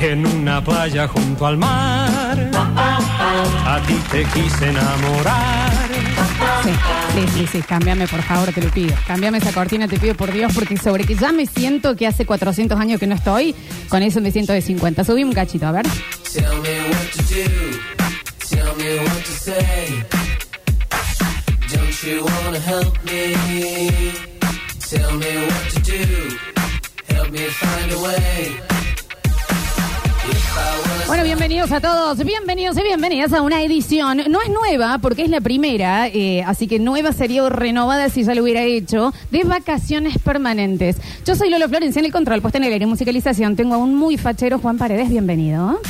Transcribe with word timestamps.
en 0.00 0.26
una 0.26 0.62
playa 0.64 1.06
junto 1.08 1.46
al 1.46 1.58
mar. 1.58 2.50
A 2.52 3.80
ti 3.86 3.94
te 4.10 4.24
quise 4.24 4.68
enamorar. 4.68 5.70
Sí, 6.62 6.70
sí, 7.14 7.28
sí, 7.34 7.46
sí, 7.46 7.62
cámbiame 7.62 8.06
por 8.08 8.22
favor, 8.22 8.52
te 8.52 8.62
lo 8.62 8.70
pido. 8.70 8.94
Cámbiame 9.06 9.38
esa 9.38 9.52
cortina, 9.52 9.88
te 9.88 9.98
pido 9.98 10.14
por 10.14 10.32
Dios, 10.32 10.52
porque 10.54 10.76
sobre 10.76 11.04
que 11.04 11.14
ya 11.14 11.32
me 11.32 11.46
siento 11.46 11.96
que 11.96 12.06
hace 12.06 12.24
400 12.24 12.78
años 12.78 12.98
que 12.98 13.06
no 13.06 13.14
estoy, 13.14 13.54
con 13.88 14.02
eso 14.02 14.20
me 14.20 14.30
siento 14.30 14.52
de 14.52 14.62
50. 14.62 15.04
Subí 15.04 15.22
un 15.22 15.32
cachito, 15.32 15.66
a 15.66 15.72
ver. 15.72 15.86
Tell 16.32 16.44
me 16.60 16.80
what 16.88 17.10
to 17.16 17.22
do. 17.22 17.44
Tell 18.48 18.76
me 18.76 18.98
what 19.00 19.24
to 19.24 19.32
say. 19.32 20.04
Don't 21.72 22.02
you 22.04 22.24
wanna 22.24 22.60
help 22.60 22.96
me? 23.04 23.34
Tell 24.88 25.16
me 25.18 25.46
what 25.46 25.70
to 25.74 25.80
do. 25.80 27.14
Help 27.14 27.30
me 27.30 27.46
find 27.48 27.92
a 27.92 27.98
way. 27.98 28.79
Bueno, 31.06 31.24
bienvenidos 31.24 31.72
a 31.72 31.80
todos, 31.80 32.24
bienvenidos 32.24 32.76
y 32.78 32.82
bienvenidas 32.82 33.32
a 33.32 33.42
una 33.42 33.62
edición. 33.62 34.22
No 34.28 34.40
es 34.42 34.48
nueva 34.48 34.98
porque 34.98 35.22
es 35.22 35.28
la 35.28 35.40
primera, 35.40 36.06
eh, 36.06 36.44
así 36.44 36.68
que 36.68 36.78
nueva 36.78 37.12
sería 37.12 37.42
o 37.42 37.48
renovada 37.48 38.08
si 38.10 38.22
ya 38.22 38.34
lo 38.34 38.44
hubiera 38.44 38.62
hecho, 38.62 39.12
de 39.30 39.42
vacaciones 39.42 40.18
permanentes. 40.18 40.98
Yo 41.26 41.34
soy 41.34 41.50
Lolo 41.50 41.68
Florencia 41.68 41.98
en 41.98 42.06
el 42.06 42.12
control, 42.12 42.40
puesta 42.40 42.58
en 42.58 42.64
el 42.64 42.72
aire 42.72 42.84
y 42.84 42.88
musicalización. 42.88 43.56
Tengo 43.56 43.74
a 43.74 43.78
un 43.78 43.96
muy 43.96 44.18
fachero 44.18 44.60
Juan 44.60 44.78
Paredes, 44.78 45.08
bienvenido. 45.08 45.80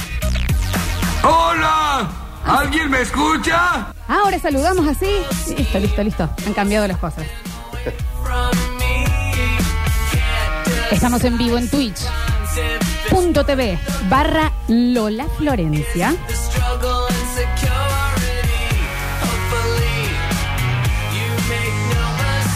¡Hola! 1.23 2.11
¿Alguien 2.47 2.91
me 2.91 3.02
escucha? 3.02 3.93
Ahora 4.09 4.38
saludamos 4.38 4.88
así. 4.88 5.11
Listo, 5.57 5.79
listo, 5.79 6.02
listo. 6.02 6.30
Han 6.47 6.55
cambiado 6.55 6.88
las 6.88 6.97
cosas. 6.97 7.25
Estamos 10.91 11.23
en 11.25 11.37
vivo 11.37 11.59
en 11.59 11.69
Twitch. 11.69 12.01
Punto 13.11 13.45
TV 13.45 13.79
barra 14.09 14.53
Lola 14.69 15.27
Florencia. 15.37 16.15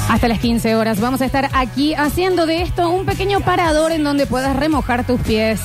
Hasta 0.09 0.29
las 0.29 0.39
15 0.39 0.77
horas 0.77 1.01
vamos 1.01 1.21
a 1.23 1.27
estar 1.27 1.51
aquí 1.53 1.95
haciendo 1.95 2.47
de 2.47 2.63
esto 2.63 2.89
un 2.89 3.05
pequeño 3.05 3.41
parador 3.41 3.91
en 3.91 4.05
donde 4.05 4.27
puedas 4.27 4.55
remojar 4.55 5.05
tus 5.05 5.21
pies 5.21 5.61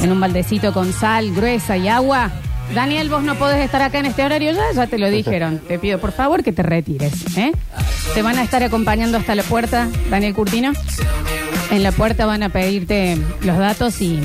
en 0.00 0.12
un 0.12 0.20
baldecito 0.20 0.72
con 0.72 0.92
sal 0.92 1.34
gruesa 1.34 1.76
y 1.76 1.88
agua. 1.88 2.30
Daniel, 2.74 3.08
vos 3.08 3.22
no 3.22 3.34
podés 3.34 3.64
estar 3.64 3.82
acá 3.82 3.98
en 3.98 4.06
este 4.06 4.24
horario 4.24 4.52
ya, 4.52 4.72
ya 4.74 4.86
te 4.86 4.98
lo 4.98 5.10
dijeron. 5.10 5.58
Te 5.58 5.78
pido 5.78 5.98
por 5.98 6.12
favor 6.12 6.44
que 6.44 6.52
te 6.52 6.62
retires. 6.62 7.36
¿eh? 7.36 7.52
Te 8.14 8.22
van 8.22 8.38
a 8.38 8.42
estar 8.42 8.62
acompañando 8.62 9.18
hasta 9.18 9.34
la 9.34 9.42
puerta, 9.42 9.88
Daniel 10.08 10.34
Curtino. 10.34 10.72
En 11.70 11.82
la 11.82 11.92
puerta 11.92 12.24
van 12.26 12.42
a 12.42 12.48
pedirte 12.48 13.18
los 13.42 13.58
datos 13.58 14.00
y... 14.00 14.20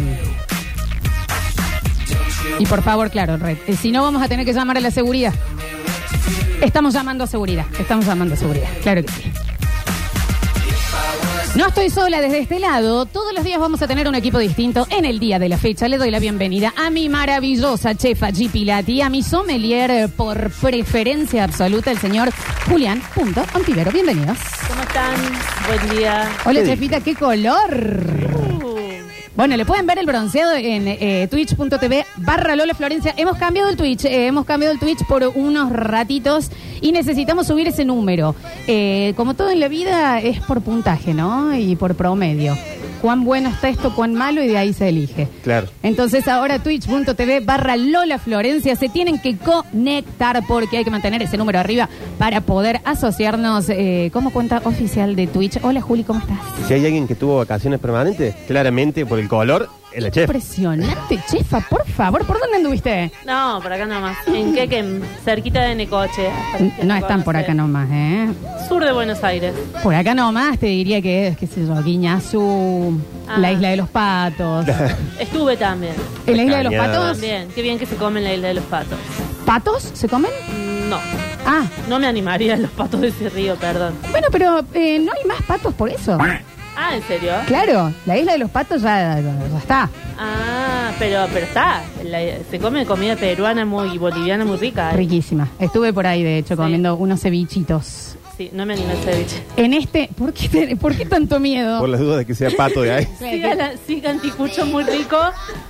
Y 2.60 2.66
por 2.66 2.84
favor, 2.84 3.10
claro, 3.10 3.38
re- 3.38 3.58
eh, 3.68 3.76
si 3.76 3.92
no 3.92 4.04
vamos 4.04 4.22
a 4.22 4.28
tener 4.28 4.46
que 4.46 4.54
llamar 4.54 4.78
a 4.78 4.80
la 4.80 4.92
seguridad. 4.92 5.34
Estamos 6.62 6.94
llamando 6.94 7.24
a 7.24 7.28
seguridad, 7.28 7.66
estamos 7.80 8.06
llamando 8.06 8.36
a 8.36 8.38
seguridad, 8.38 8.68
claro 8.84 9.04
que 9.04 9.12
sí. 9.12 9.32
No 11.56 11.68
estoy 11.68 11.92
sola 11.92 12.20
desde 12.20 12.40
este 12.40 12.60
lado. 12.60 13.06
Todos 13.06 13.32
los 13.36 13.44
días 13.44 13.60
vamos 13.60 13.80
a 13.84 13.88
tener 13.88 14.08
un 14.08 14.16
equipo 14.16 14.40
distinto. 14.40 14.88
En 14.90 15.06
el 15.06 15.20
día 15.20 15.38
de 15.38 15.50
la 15.50 15.60
fecha 15.60 15.88
le 15.88 16.00
doy 16.00 16.10
la 16.10 16.18
bienvenida 16.18 16.74
a 16.76 16.90
mi 16.90 17.10
maravillosa 17.10 17.94
chefa 17.94 18.30
G. 18.30 18.50
Pilati, 18.50 19.02
a 19.02 19.10
mi 19.10 19.22
sommelier 19.22 19.92
eh, 19.92 20.08
por 20.08 20.50
preferencia 20.50 21.44
absoluta, 21.44 21.92
el 21.92 22.00
señor 22.00 22.30
Julián 22.68 23.04
Punto 23.14 23.46
Ontivero. 23.54 23.92
Bienvenidos. 23.92 24.40
¿Cómo 24.68 24.82
están? 24.82 25.16
Buen 25.68 25.96
día. 25.96 26.28
Hola, 26.44 26.64
chefita, 26.66 27.02
qué 27.02 27.14
color. 27.14 28.23
Bueno, 29.36 29.58
le 29.58 29.66
pueden 29.66 29.88
ver 29.88 29.98
el 29.98 30.06
bronceado 30.06 30.54
en 30.54 30.88
eh, 30.88 31.28
twitch.tv 31.30 32.06
barra 32.18 32.56
Lola 32.56 32.76
Florencia. 32.76 33.16
Hemos 33.18 33.38
cambiado 33.38 33.68
el 33.70 33.76
Twitch, 33.76 34.06
eh, 34.06 34.28
hemos 34.28 34.46
cambiado 34.46 34.72
el 34.72 34.80
Twitch 34.80 35.04
por 35.08 35.24
unos 35.34 35.72
ratitos 35.72 36.52
y 36.82 36.92
necesitamos 36.92 37.48
subir 37.48 37.68
ese 37.68 37.84
número. 37.84 38.36
Eh, 38.68 39.14
como 39.18 39.34
todo 39.34 39.50
en 39.50 39.60
la 39.60 39.70
vida 39.70 40.20
es 40.20 40.40
por 40.42 40.62
puntaje, 40.62 41.16
¿no? 41.16 41.56
Y 41.58 41.76
por 41.76 41.96
promedio. 41.96 42.56
Cuán 43.04 43.26
bueno 43.26 43.50
está 43.50 43.68
esto, 43.68 43.94
cuán 43.94 44.14
malo 44.14 44.42
y 44.42 44.48
de 44.48 44.58
ahí 44.58 44.72
se 44.72 44.88
elige. 44.88 45.28
Claro. 45.44 45.68
Entonces 45.84 46.26
ahora 46.30 46.60
twitch.tv 46.60 47.42
barra 47.42 47.76
Lola 47.76 48.18
Florencia 48.18 48.78
se 48.78 48.88
tienen 48.88 49.20
que 49.20 49.36
conectar 49.36 50.42
porque 50.48 50.78
hay 50.78 50.86
que 50.86 50.90
mantener 50.90 51.22
ese 51.22 51.36
número 51.36 51.60
arriba 51.60 51.90
para 52.18 52.40
poder 52.40 52.80
asociarnos 52.86 53.68
eh, 53.68 54.10
como 54.14 54.32
cuenta 54.32 54.62
oficial 54.64 55.18
de 55.18 55.28
Twitch. 55.28 55.60
Hola 55.64 55.82
Juli, 55.82 56.06
¿cómo 56.06 56.22
estás? 56.22 56.38
Si 56.66 56.74
hay 56.74 56.86
alguien 56.86 57.06
que 57.06 57.16
tuvo 57.16 57.40
vacaciones 57.40 57.82
permanentes, 57.82 58.36
claramente 58.48 59.06
por 59.06 59.20
el 59.20 59.28
color, 59.28 59.68
es 59.96 60.04
la 60.04 60.12
chef. 60.12 60.24
Impresionante, 60.24 61.20
chefa, 61.30 61.62
por 61.62 61.86
favor, 61.88 62.26
¿por 62.26 62.40
dónde 62.40 62.58
anduviste? 62.58 63.12
No, 63.26 63.60
por 63.62 63.72
acá 63.74 63.86
nomás. 63.86 64.18
En 64.28 64.54
Quequem, 64.54 65.02
cerquita 65.24 65.62
de 65.62 65.76
Necoche. 65.76 66.30
No 66.84 66.96
están 66.96 67.24
por 67.24 67.36
acá 67.38 67.54
nomás, 67.54 67.88
¿eh? 67.92 68.28
Sur 68.68 68.84
de 68.84 68.92
Buenos 68.92 69.24
Aires. 69.24 69.54
Por 69.82 69.94
acá 69.96 70.14
nomás 70.14 70.58
te 70.60 70.68
diría 70.68 71.02
que 71.02 71.28
es, 71.28 71.38
qué 71.38 71.48
sé 71.48 71.66
yo, 71.66 71.82
Guiñazú, 71.84 73.00
Ah. 73.28 73.38
la 73.38 73.52
isla 73.54 73.70
de 73.70 73.78
los 73.78 73.88
patos. 73.90 74.66
Estuve 75.20 75.56
también. 75.58 75.94
¿En 76.28 76.38
la 76.38 76.44
isla 76.44 76.58
de 76.58 76.64
los 76.66 76.74
patos? 76.76 77.12
También. 77.14 77.48
Qué 77.56 77.62
bien 77.62 77.80
que 77.80 77.86
se 77.86 77.96
comen 77.96 78.24
la 78.24 78.34
isla 78.34 78.50
de 78.50 78.54
los 78.56 78.66
patos. 78.66 78.98
¿Patos 79.46 79.92
se 79.94 80.08
comen? 80.10 80.32
No. 80.90 80.98
Ah, 81.46 81.64
No 81.90 82.00
me 82.00 82.08
animaría 82.08 82.54
a 82.56 82.58
los 82.58 82.72
patos 82.72 83.00
de 83.02 83.08
ese 83.10 83.30
río, 83.30 83.56
perdón. 83.56 83.94
bueno, 84.12 84.28
pero 84.32 84.64
eh, 84.74 85.00
no 85.00 85.12
hay 85.14 85.26
más 85.28 85.42
patos 85.44 85.74
por 85.74 85.90
eso. 85.90 86.18
Ah, 86.76 86.96
¿en 86.96 87.04
serio? 87.04 87.34
Claro, 87.48 87.94
la 88.06 88.18
isla 88.18 88.34
de 88.34 88.40
los 88.40 88.50
patos 88.50 88.82
ya, 88.82 89.20
está. 89.58 89.90
Ah, 90.18 90.92
pero, 91.00 91.26
pero 91.34 91.46
está. 91.46 91.82
La- 92.04 92.20
se 92.50 92.60
come 92.60 92.86
comida 92.86 93.16
peruana 93.16 93.66
muy 93.66 93.98
boliviana 93.98 94.44
muy 94.46 94.58
rica. 94.58 94.92
¿eh? 94.92 94.98
Riquísima. 94.98 95.48
Estuve 95.60 95.94
por 95.94 96.08
ahí, 96.08 96.24
de 96.24 96.38
hecho, 96.40 96.56
comiendo 96.58 96.96
unos 96.96 97.22
cevichitos. 97.22 98.13
Sí, 98.36 98.50
no 98.52 98.66
me 98.66 98.74
animé 98.74 98.94
al 98.94 98.98
ceviche. 98.98 99.44
En 99.58 99.74
este, 99.76 100.10
¿por 100.18 100.34
qué, 100.34 100.50
te- 100.50 100.76
¿por 100.76 100.96
qué 100.96 101.06
tanto 101.06 101.40
miedo? 101.40 101.80
Por 101.80 101.90
las 101.90 102.00
dudas 102.00 102.18
de 102.18 102.26
que 102.26 102.34
sea 102.34 102.50
pato 102.58 102.82
de 102.82 102.92
ahí. 102.92 103.08
Sí, 103.86 104.02
anticucho 104.06 104.66
muy 104.66 104.84
rico, 104.84 105.18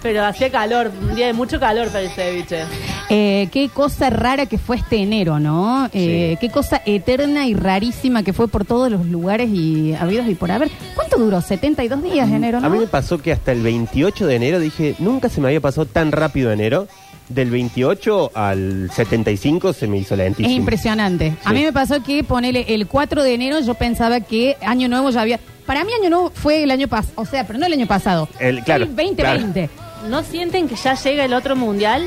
pero 0.02 0.24
hacía 0.24 0.50
calor. 0.50 0.90
Un 1.02 1.14
día 1.16 1.28
de 1.28 1.34
mucho 1.34 1.60
calor 1.60 1.88
para 1.88 2.02
el 2.02 2.10
ceviche. 2.12 2.64
Eh, 3.10 3.50
qué 3.52 3.68
cosa 3.70 4.10
rara 4.10 4.46
que 4.46 4.58
fue 4.58 4.78
este 4.78 4.98
enero, 4.98 5.40
¿no? 5.40 5.90
Eh, 5.94 6.38
Qué 6.40 6.50
cosa 6.50 6.82
eterna 6.86 7.46
y 7.48 7.54
rarísima 7.54 8.24
que 8.24 8.32
fue 8.34 8.48
por 8.48 8.64
todos 8.66 8.90
los 8.90 9.06
lugares 9.08 9.50
y 9.50 9.94
habidos 9.94 10.28
y 10.30 10.36
por 10.36 10.50
haber. 10.52 10.70
¿Cuánto 10.96 11.18
duró? 11.18 11.42
72 11.42 12.02
días 12.02 12.30
enero, 12.30 12.60
¿no? 12.62 12.68
A 12.68 12.70
mí 12.70 12.78
me 12.80 12.88
pasó 12.88 13.18
que 13.22 13.32
hasta 13.34 13.52
el 13.52 13.62
28 13.62 14.26
de 14.26 14.36
enero 14.36 14.60
dije, 14.60 14.96
nunca 15.00 15.28
se 15.30 15.42
me 15.42 15.48
había 15.48 15.60
pasado 15.62 15.86
tan 15.86 16.12
rápido 16.14 16.52
enero. 16.52 16.88
Del 17.30 17.50
28 17.50 18.32
al 18.36 18.92
75 18.94 19.74
se 19.74 19.88
me 19.88 19.98
hizo 19.98 20.14
Es 20.16 20.20
lentísimo. 20.20 20.56
impresionante. 20.56 21.34
A 21.46 21.54
mí 21.54 21.64
me 21.64 21.72
pasó 21.74 22.04
que 22.04 22.24
ponele 22.24 22.66
el 22.68 22.86
4 22.88 23.24
de 23.24 23.34
enero 23.34 23.60
yo 23.62 23.74
pensaba 23.76 24.20
que 24.20 24.58
año 24.62 24.88
nuevo 24.88 25.10
ya 25.10 25.22
había... 25.22 25.40
Para 25.66 25.84
mí 25.86 25.92
año 26.00 26.10
nuevo 26.10 26.32
fue 26.34 26.64
el 26.64 26.72
año 26.72 26.88
pasado, 26.90 27.14
o 27.16 27.26
sea, 27.26 27.48
pero 27.48 27.58
no 27.60 27.66
el 27.66 27.74
año 27.74 27.88
pasado. 27.88 28.28
El- 28.40 28.62
claro, 28.64 28.84
el 28.84 28.96
2020. 28.96 29.70
¿No 30.10 30.22
sienten 30.24 30.68
que 30.68 30.76
ya 30.76 30.96
llega 30.96 31.24
el 31.24 31.34
otro 31.34 31.56
mundial? 31.56 32.06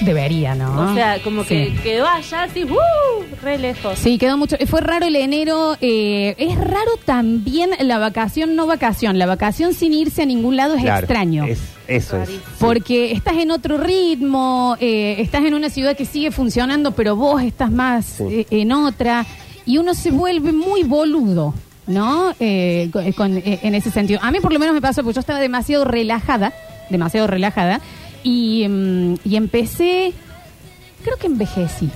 Debería, 0.00 0.54
¿no? 0.54 0.90
O 0.90 0.94
sea, 0.94 1.20
como 1.22 1.44
que 1.44 1.70
Sí. 1.70 1.78
quedó 1.82 2.06
allá 2.06 2.42
así, 2.44 2.64
¡uh! 2.64 2.76
re 3.42 3.58
lejos. 3.58 3.98
Sí, 3.98 4.18
quedó 4.18 4.36
mucho. 4.36 4.56
Fue 4.66 4.80
raro 4.80 5.06
el 5.06 5.16
enero. 5.16 5.76
eh, 5.80 6.34
es 6.38 6.56
raro 6.58 6.90
también 7.04 7.70
la 7.80 7.98
vacación, 7.98 8.56
no 8.56 8.66
vacación. 8.66 9.18
La 9.18 9.26
vacación 9.26 9.72
sin 9.74 9.94
irse 9.94 10.22
a 10.22 10.26
ningún 10.26 10.56
lado 10.56 10.74
es 10.74 10.82
Claro, 10.82 11.00
extraño. 11.06 11.44
es- 11.46 11.60
eso 11.88 12.16
es. 12.16 12.28
Rarísimo. 12.28 12.42
Porque 12.58 13.12
estás 13.12 13.34
en 13.38 13.50
otro 13.50 13.78
ritmo, 13.78 14.76
eh, 14.80 15.16
estás 15.18 15.44
en 15.44 15.54
una 15.54 15.70
ciudad 15.70 15.96
que 15.96 16.04
sigue 16.04 16.30
funcionando, 16.30 16.92
pero 16.92 17.16
vos 17.16 17.42
estás 17.42 17.70
más 17.70 18.04
Sí. 18.04 18.24
eh, 18.28 18.46
en 18.50 18.72
otra. 18.72 19.24
Y 19.64 19.78
uno 19.78 19.94
se 19.94 20.10
vuelve 20.10 20.52
muy 20.52 20.82
boludo, 20.82 21.54
¿no? 21.86 22.32
Eh, 22.38 22.90
con- 22.92 23.12
con- 23.12 23.36
eh, 23.38 23.60
en 23.62 23.74
ese 23.74 23.90
sentido. 23.90 24.20
A 24.22 24.30
mí 24.30 24.40
por 24.40 24.52
lo 24.52 24.58
menos 24.58 24.74
me 24.74 24.80
pasó, 24.82 25.02
porque 25.02 25.14
yo 25.14 25.20
estaba 25.20 25.40
demasiado 25.40 25.84
relajada, 25.84 26.52
demasiado 26.90 27.26
relajada. 27.26 27.80
Y, 28.28 28.66
mm, 28.68 29.14
y 29.24 29.36
empecé, 29.36 30.12
creo 31.04 31.16
que 31.16 31.28
envejecí. 31.28 31.88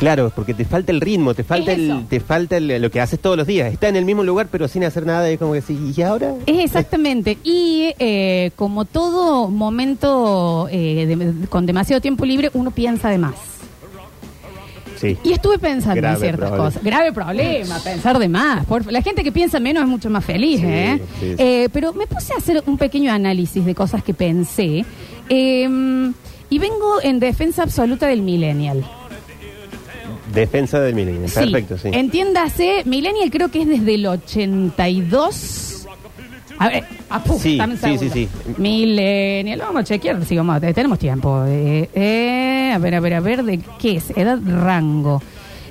Claro, 0.00 0.30
porque 0.34 0.54
te 0.54 0.64
falta 0.64 0.92
el 0.92 1.00
ritmo, 1.00 1.34
te 1.34 1.42
falta 1.44 1.72
Es 1.72 1.78
eso. 1.80 1.98
el, 1.98 2.06
te 2.06 2.20
falta 2.20 2.56
el- 2.56 2.80
lo 2.82 2.90
que 2.90 3.00
haces 3.00 3.18
todos 3.18 3.36
los 3.36 3.46
días. 3.48 3.72
Está 3.72 3.88
en 3.88 3.96
el 3.96 4.04
mismo 4.04 4.22
lugar 4.22 4.46
pero 4.50 4.68
sin 4.68 4.84
hacer 4.84 5.04
nada. 5.06 5.28
Es 5.28 5.38
como 5.38 5.52
que 5.54 5.60
sí, 5.62 5.92
¿y 5.96 6.02
ahora? 6.02 6.34
Es 6.46 6.58
exactamente. 6.64 7.36
Y 7.42 7.94
eh, 7.98 8.50
como 8.56 8.84
todo 8.84 9.48
momento 9.48 10.68
eh, 10.70 11.04
de- 11.06 11.46
con 11.48 11.66
demasiado 11.66 12.00
tiempo 12.00 12.24
libre, 12.24 12.50
uno 12.54 12.70
piensa 12.70 13.08
de 13.10 13.18
más. 13.18 13.34
Sí. 15.00 15.16
Y 15.24 15.32
estuve 15.32 15.58
pensando 15.58 16.06
en 16.06 16.16
ciertas 16.16 16.48
problema. 16.48 16.64
cosas. 16.66 16.82
Grave 16.82 17.12
problema, 17.12 17.78
pensar 17.78 18.18
de 18.18 18.28
más. 18.28 18.66
Por- 18.66 18.90
la 18.92 19.00
gente 19.02 19.22
que 19.22 19.30
piensa 19.32 19.60
menos 19.60 19.82
es 19.84 19.88
mucho 19.88 20.10
más 20.10 20.24
feliz, 20.24 20.60
Sí, 20.60 20.66
¿eh? 20.66 21.00
sí, 21.20 21.26
sí. 21.30 21.34
Eh, 21.38 21.68
Pero 21.72 21.92
me 21.92 22.06
puse 22.06 22.32
a 22.34 22.38
hacer 22.38 22.62
un 22.66 22.76
pequeño 22.78 23.12
análisis 23.12 23.64
de 23.64 23.74
cosas 23.74 24.02
que 24.02 24.14
pensé. 24.14 24.84
eh, 25.28 26.10
y 26.50 26.58
vengo 26.58 27.02
en 27.02 27.20
defensa 27.20 27.62
absoluta 27.62 28.06
del 28.06 28.22
millennial. 28.22 28.82
Defensa 30.32 30.80
del 30.80 30.94
millennial. 30.94 31.30
Perfecto, 31.32 31.78
sí. 31.78 31.88
Entiéndase, 31.92 32.82
millennial 32.84 33.30
creo 33.30 33.50
que 33.50 33.62
es 33.62 33.68
desde 33.68 33.94
el 33.94 34.06
82 34.06 35.77
A 36.58 36.68
ver, 36.68 36.84
apu, 37.10 37.38
Sí, 37.38 37.56
dame 37.56 37.74
un 37.74 37.78
sí, 37.78 37.84
segundo. 37.98 38.14
sí, 38.14 38.28
sí. 38.46 38.52
Millennial, 38.58 39.58
vamos 39.60 39.80
a 39.82 39.84
chequear, 39.84 40.24
sí, 40.24 40.36
vamos, 40.36 40.60
tenemos 40.60 40.98
tiempo. 40.98 41.44
Eh, 41.46 41.88
eh, 41.94 42.72
a 42.74 42.78
ver, 42.78 42.94
a 42.96 43.00
ver, 43.00 43.14
a 43.14 43.20
ver, 43.20 43.42
¿de 43.44 43.60
qué 43.78 43.96
es? 43.96 44.10
Edad, 44.16 44.38
rango. 44.44 45.22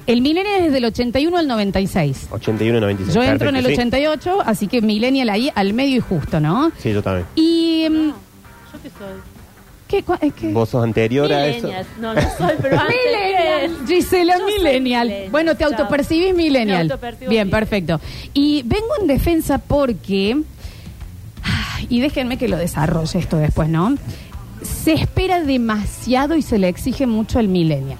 El 0.06 0.22
millennial 0.22 0.62
es 0.64 0.72
del 0.72 0.86
81 0.86 1.38
al 1.38 1.48
96. 1.48 2.28
81, 2.32 2.80
96. 2.80 3.14
Yo 3.14 3.22
entro 3.24 3.50
en 3.50 3.58
el 3.58 3.64
Perfecto, 3.64 3.82
sí. 3.82 3.88
88, 3.90 4.38
así 4.46 4.68
que 4.68 4.82
millennial 4.82 5.30
ahí 5.30 5.52
al 5.54 5.74
medio 5.74 5.98
y 5.98 6.00
justo, 6.00 6.40
¿no? 6.40 6.72
Sí, 6.78 6.94
yo 6.94 7.04
también. 7.04 7.26
Y... 7.36 7.88
mm, 7.90 8.08
¿Yo 8.10 8.82
qué 8.84 8.90
soy? 8.90 9.08
¿Qué? 9.90 10.04
cua- 10.06 10.18
es 10.22 10.34
que- 10.34 10.50
¿Vos 10.52 10.70
sos 10.70 10.84
anterior 10.84 11.32
a 11.32 11.46
eso? 11.48 11.68
Millennials. 11.68 11.88
No, 12.00 12.14
no 12.14 12.22
soy, 12.38 12.56
pero 12.62 12.78
antes 12.80 12.96
Millennial. 13.06 13.86
que- 13.88 13.96
Gisela, 13.96 14.34
Yo 14.38 14.40
soy 14.48 14.54
millennial. 14.58 15.08
millennial, 15.08 15.32
Bueno, 15.32 15.56
te 15.56 15.64
chao. 15.64 15.72
autopercibís 15.72 16.36
millennial. 16.36 16.88
Me 16.88 16.94
autopercibo 16.94 17.30
Bien, 17.30 17.48
millennial. 17.48 17.60
perfecto. 17.70 18.02
Y 18.34 18.64
vengo 18.66 18.88
en 19.02 19.08
defensa 19.08 19.58
porque, 19.58 20.38
y 21.90 22.00
déjenme 22.02 22.38
que 22.38 22.48
lo 22.48 22.58
desarrolle 22.58 23.20
esto 23.20 23.38
después, 23.38 23.70
¿no? 23.70 23.96
Se 24.64 24.94
espera 24.94 25.42
demasiado 25.44 26.36
y 26.36 26.42
se 26.42 26.58
le 26.58 26.68
exige 26.68 27.08
mucho 27.08 27.40
al 27.40 27.48
millennial. 27.48 28.00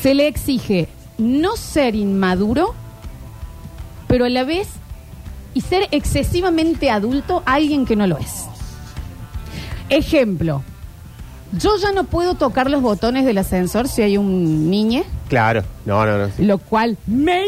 Se 0.00 0.14
le 0.14 0.26
exige 0.28 0.88
no 1.18 1.56
ser 1.56 1.94
inmaduro, 1.94 2.74
pero 4.06 4.24
a 4.24 4.28
la 4.28 4.44
vez 4.44 4.68
y 5.52 5.60
ser 5.60 5.88
excesivamente 5.90 6.90
adulto 6.90 7.42
a 7.44 7.54
alguien 7.54 7.84
que 7.84 7.96
no 7.96 8.06
lo 8.06 8.16
es. 8.18 8.44
Ejemplo, 9.88 10.62
yo 11.52 11.76
ya 11.78 11.90
no 11.92 12.04
puedo 12.04 12.34
tocar 12.34 12.70
los 12.70 12.80
botones 12.80 13.24
del 13.26 13.38
ascensor 13.38 13.88
si 13.88 14.02
hay 14.02 14.16
un 14.16 14.70
niño, 14.70 15.02
Claro. 15.28 15.62
No, 15.84 16.04
no, 16.06 16.18
no. 16.18 16.26
sí. 16.36 16.44
lo 16.44 16.58
cual 16.58 16.96
me 17.06 17.42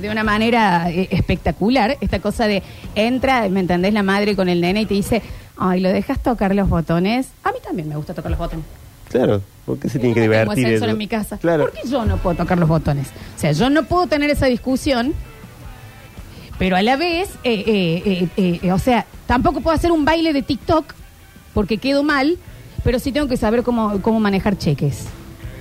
de 0.00 0.10
una 0.10 0.24
manera 0.24 0.90
eh, 0.90 1.08
espectacular. 1.10 1.96
Esta 2.00 2.20
cosa 2.20 2.46
de 2.46 2.62
entra, 2.94 3.48
¿me 3.48 3.60
entendés? 3.60 3.92
La 3.92 4.02
madre 4.02 4.34
con 4.36 4.48
el 4.48 4.60
nene 4.60 4.82
y 4.82 4.86
te 4.86 4.94
dice, 4.94 5.22
ay, 5.56 5.80
¿lo 5.80 5.88
dejas 5.90 6.22
tocar 6.22 6.54
los 6.54 6.68
botones? 6.68 7.28
A 7.44 7.50
mí 7.52 7.58
también 7.62 7.88
me 7.88 7.96
gusta 7.96 8.14
tocar 8.14 8.30
los 8.30 8.38
botones. 8.38 8.64
Claro. 9.08 9.40
¿Por 9.64 9.78
qué 9.78 9.88
se 9.88 9.98
tiene 9.98 10.14
que 10.14 10.20
tengo 10.20 10.32
divertir 10.34 10.66
eso? 10.66 10.84
en 10.86 10.98
mi 10.98 11.06
casa. 11.08 11.38
Claro. 11.38 11.64
¿Por 11.64 11.72
qué 11.72 11.88
yo 11.88 12.04
no 12.04 12.16
puedo 12.18 12.36
tocar 12.36 12.58
los 12.58 12.68
botones? 12.68 13.08
O 13.36 13.38
sea, 13.38 13.52
yo 13.52 13.70
no 13.70 13.84
puedo 13.84 14.06
tener 14.06 14.30
esa 14.30 14.46
discusión, 14.46 15.14
pero 16.58 16.76
a 16.76 16.82
la 16.82 16.96
vez, 16.96 17.30
eh, 17.44 17.64
eh, 17.66 18.28
eh, 18.36 18.60
eh, 18.62 18.72
o 18.72 18.78
sea, 18.78 19.06
tampoco 19.26 19.60
puedo 19.60 19.74
hacer 19.76 19.92
un 19.92 20.04
baile 20.04 20.32
de 20.32 20.42
TikTok 20.42 20.94
porque 21.54 21.78
quedo 21.78 22.02
mal, 22.02 22.36
pero 22.84 22.98
sí 22.98 23.12
tengo 23.12 23.28
que 23.28 23.36
saber 23.36 23.62
cómo, 23.62 24.00
cómo 24.02 24.20
manejar 24.20 24.58
cheques. 24.58 25.06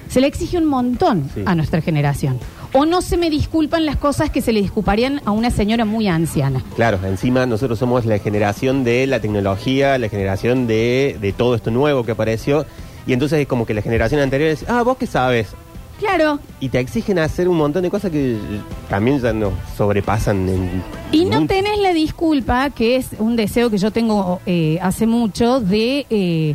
Se 0.09 0.21
le 0.21 0.27
exige 0.27 0.57
un 0.57 0.65
montón 0.65 1.29
Sí. 1.33 1.43
a 1.45 1.53
nuestra 1.55 1.81
generación. 1.81 2.39
O 2.73 2.85
no 2.85 3.01
se 3.01 3.17
me 3.17 3.29
disculpan 3.29 3.85
las 3.85 3.95
cosas 3.95 4.29
que 4.29 4.41
se 4.41 4.51
le 4.53 4.61
disculparían 4.61 5.21
a 5.25 5.31
una 5.31 5.49
señora 5.51 5.85
muy 5.85 6.07
anciana. 6.07 6.63
Claro, 6.75 6.99
encima 7.05 7.45
nosotros 7.45 7.79
somos 7.79 8.05
la 8.05 8.19
generación 8.19 8.83
de 8.83 9.07
la 9.07 9.19
tecnología, 9.19 9.97
la 9.97 10.09
generación 10.09 10.67
de, 10.67 11.17
de 11.21 11.33
todo 11.33 11.55
esto 11.55 11.71
nuevo 11.71 12.03
que 12.03 12.11
apareció. 12.11 12.65
Y 13.07 13.13
entonces 13.13 13.39
es 13.39 13.47
como 13.47 13.65
que 13.65 13.73
la 13.73 13.81
generación 13.81 14.19
anterior 14.21 14.49
es, 14.49 14.65
ah, 14.67 14.83
vos 14.83 14.97
qué 14.97 15.07
sabes. 15.07 15.47
Claro, 15.99 16.39
Y 16.59 16.69
te 16.69 16.79
exigen 16.79 17.17
hacer 17.17 17.47
un 17.47 17.57
montón 17.57 17.81
de 17.81 17.89
cosas 17.89 18.11
que 18.11 18.37
también 18.87 19.19
ya 19.19 19.33
nos 19.33 19.53
sobrepasan. 19.75 20.47
En, 20.47 20.83
Y 21.11 21.25
no 21.25 21.37
en- 21.37 21.47
tenés 21.47 21.79
la 21.79 21.91
disculpa, 21.91 22.69
que 22.69 22.97
es 22.97 23.07
un 23.17 23.35
deseo 23.35 23.71
que 23.71 23.79
yo 23.79 23.89
tengo 23.89 24.39
eh, 24.45 24.77
hace 24.83 25.07
mucho, 25.07 25.59
de, 25.59 26.05
eh, 26.11 26.53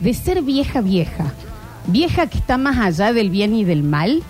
de 0.00 0.14
ser 0.14 0.40
vieja 0.40 0.80
vieja. 0.80 1.34
Vieja 1.86 2.28
que 2.28 2.38
está 2.38 2.56
más 2.56 2.78
allá 2.78 3.12
del 3.12 3.28
bien 3.28 3.54
y 3.54 3.64
del 3.64 3.82
mal. 3.82 4.22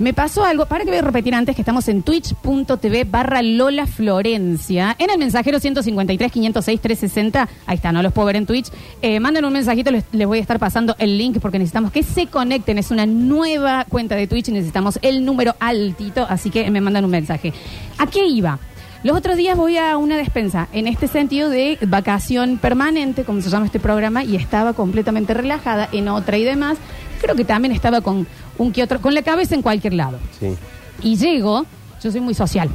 Me 0.00 0.14
pasó 0.14 0.46
algo, 0.46 0.64
para 0.64 0.84
que 0.84 0.90
voy 0.90 0.98
a 0.98 1.02
repetir 1.02 1.34
antes 1.34 1.54
que 1.54 1.60
estamos 1.60 1.86
en 1.88 2.02
twitch.tv 2.02 3.04
barra 3.04 3.42
Lola 3.42 3.86
Florencia, 3.86 4.96
en 4.98 5.10
el 5.10 5.18
mensajero 5.18 5.60
153 5.60 6.32
506 6.32 6.80
360, 6.80 7.48
ahí 7.66 7.76
está, 7.76 7.92
no 7.92 8.02
los 8.02 8.10
puedo 8.10 8.24
ver 8.24 8.36
en 8.36 8.46
Twitch, 8.46 8.68
eh, 9.02 9.20
manden 9.20 9.44
un 9.44 9.52
mensajito, 9.52 9.90
les, 9.90 10.04
les 10.12 10.26
voy 10.26 10.38
a 10.38 10.40
estar 10.40 10.58
pasando 10.58 10.96
el 10.98 11.18
link 11.18 11.38
porque 11.38 11.58
necesitamos 11.58 11.92
que 11.92 12.02
se 12.02 12.28
conecten, 12.28 12.78
es 12.78 12.90
una 12.90 13.04
nueva 13.04 13.84
cuenta 13.90 14.16
de 14.16 14.26
Twitch 14.26 14.48
y 14.48 14.52
necesitamos 14.52 14.98
el 15.02 15.22
número 15.22 15.54
altito, 15.60 16.26
así 16.30 16.48
que 16.48 16.70
me 16.70 16.80
mandan 16.80 17.04
un 17.04 17.10
mensaje. 17.10 17.52
¿A 17.98 18.06
qué 18.06 18.26
iba? 18.26 18.58
Los 19.02 19.18
otros 19.18 19.36
días 19.36 19.54
voy 19.54 19.76
a 19.76 19.98
una 19.98 20.16
despensa, 20.16 20.68
en 20.72 20.86
este 20.86 21.08
sentido 21.08 21.50
de 21.50 21.76
vacación 21.86 22.56
permanente, 22.56 23.24
como 23.24 23.42
se 23.42 23.50
llama 23.50 23.66
este 23.66 23.80
programa, 23.80 24.24
y 24.24 24.36
estaba 24.36 24.72
completamente 24.72 25.34
relajada 25.34 25.90
en 25.92 26.08
otra 26.08 26.38
y 26.38 26.44
demás. 26.44 26.78
Creo 27.20 27.34
que 27.34 27.44
también 27.44 27.72
estaba 27.72 28.00
con 28.00 28.26
un 28.60 28.72
que 28.72 28.82
otro, 28.82 29.00
con 29.00 29.14
la 29.14 29.22
cabeza 29.22 29.54
en 29.54 29.62
cualquier 29.62 29.94
lado. 29.94 30.18
Sí. 30.38 30.54
Y 31.02 31.16
llego, 31.16 31.64
yo 32.02 32.10
soy 32.12 32.20
muy 32.20 32.34
social, 32.34 32.68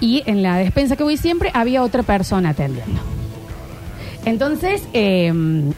y 0.00 0.22
en 0.26 0.42
la 0.42 0.56
despensa 0.58 0.94
que 0.96 1.02
voy 1.02 1.16
siempre 1.16 1.50
había 1.54 1.82
otra 1.82 2.02
persona 2.04 2.50
atendiendo. 2.50 3.00
Entonces, 4.24 4.82
eh, 4.92 5.32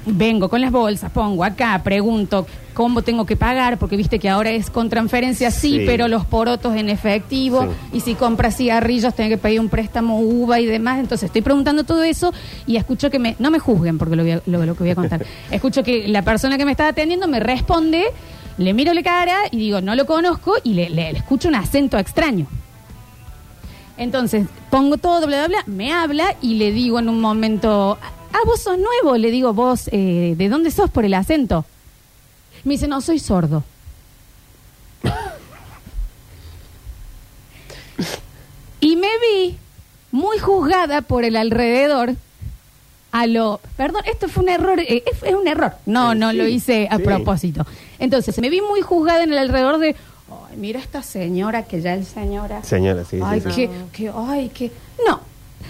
vengo 0.06 0.48
con 0.48 0.60
las 0.60 0.72
bolsas, 0.72 1.10
pongo 1.12 1.44
acá, 1.44 1.80
pregunto 1.84 2.46
cómo 2.74 3.02
tengo 3.02 3.24
que 3.26 3.36
pagar, 3.36 3.78
porque 3.78 3.96
viste 3.96 4.18
que 4.18 4.28
ahora 4.28 4.50
es 4.50 4.70
con 4.70 4.88
transferencia, 4.88 5.50
sí, 5.50 5.78
Sí. 5.80 5.82
pero 5.86 6.08
los 6.08 6.24
porotos 6.24 6.74
en 6.76 6.88
efectivo, 6.88 7.62
Sí. 7.92 7.98
y 7.98 8.00
si 8.00 8.14
compras 8.14 8.56
cigarrillos, 8.56 9.14
tengo 9.14 9.28
que 9.30 9.38
pedir 9.38 9.60
un 9.60 9.68
préstamo 9.68 10.18
uva 10.20 10.58
y 10.58 10.66
demás. 10.66 10.98
Entonces, 10.98 11.26
estoy 11.26 11.42
preguntando 11.42 11.84
todo 11.84 12.02
eso 12.02 12.32
y 12.66 12.76
escucho 12.76 13.10
que 13.10 13.18
me. 13.18 13.36
No 13.38 13.50
me 13.50 13.58
juzguen 13.58 13.98
porque 13.98 14.16
lo, 14.16 14.22
voy 14.22 14.32
a- 14.32 14.42
lo- 14.46 14.66
lo 14.66 14.74
que 14.74 14.82
voy 14.84 14.90
a 14.90 14.94
contar. 14.94 15.24
escucho 15.50 15.82
que 15.82 16.08
la 16.08 16.22
persona 16.22 16.56
que 16.58 16.64
me 16.64 16.70
estaba 16.72 16.88
atendiendo 16.90 17.28
me 17.28 17.38
responde, 17.40 18.04
le 18.60 18.74
miro 18.74 18.92
la 18.92 19.02
cara 19.02 19.38
y 19.50 19.56
digo, 19.56 19.80
no 19.80 19.94
lo 19.94 20.04
conozco, 20.04 20.54
y 20.62 20.74
le, 20.74 21.10
escucho 21.12 21.48
un 21.48 21.54
acento 21.54 21.96
extraño. 21.96 22.46
Entonces, 23.96 24.46
pongo 24.68 24.98
todo, 24.98 25.26
bla, 25.26 25.46
bla, 25.46 25.62
bla, 25.62 25.64
me 25.66 25.94
habla 25.94 26.36
y 26.42 26.56
le 26.56 26.70
digo 26.70 26.98
en 26.98 27.08
un 27.08 27.22
momento, 27.22 27.98
ah, 28.02 28.38
vos 28.44 28.60
sos 28.60 28.76
nuevo, 28.76 29.16
le 29.16 29.30
digo, 29.30 29.54
vos, 29.54 29.88
eh, 29.92 30.34
¿de 30.36 30.48
dónde 30.50 30.70
sos 30.70 30.90
por 30.90 31.06
el 31.06 31.14
acento? 31.14 31.64
Me 32.64 32.74
dice, 32.74 32.86
no, 32.86 33.00
soy 33.00 33.18
sordo. 33.18 33.64
y 38.80 38.96
me 38.96 39.08
vi 39.08 39.56
muy 40.10 40.38
juzgada 40.38 41.00
por 41.00 41.24
el 41.24 41.36
alrededor 41.36 42.14
a 43.12 43.26
lo... 43.26 43.60
Perdón, 43.76 44.02
esto 44.10 44.28
fue 44.28 44.42
un 44.44 44.48
error, 44.50 44.78
eh, 44.80 45.02
es, 45.10 45.22
es 45.22 45.34
un 45.34 45.46
error. 45.48 45.72
No, 45.86 46.12
Sí, 46.12 46.18
no 46.18 46.32
lo 46.32 46.46
hice 46.46 46.86
a 46.90 46.96
sí. 46.96 47.02
propósito. 47.02 47.66
Entonces, 47.98 48.38
me 48.40 48.48
vi 48.50 48.60
muy 48.60 48.80
juzgada 48.82 49.22
en 49.24 49.32
el 49.32 49.38
alrededor 49.38 49.78
de, 49.78 49.88
ay, 50.30 50.56
mira 50.56 50.78
esta 50.80 51.02
señora, 51.02 51.64
que 51.64 51.80
ya 51.80 51.94
es 51.94 52.08
señora. 52.08 52.62
Señora, 52.62 53.04
sí, 53.04 53.16
sí, 53.18 53.22
Ay, 53.24 53.40
sí. 53.40 53.48
que, 53.48 53.70
que, 53.92 54.12
ay, 54.14 54.48
que. 54.50 54.70
No. 55.06 55.20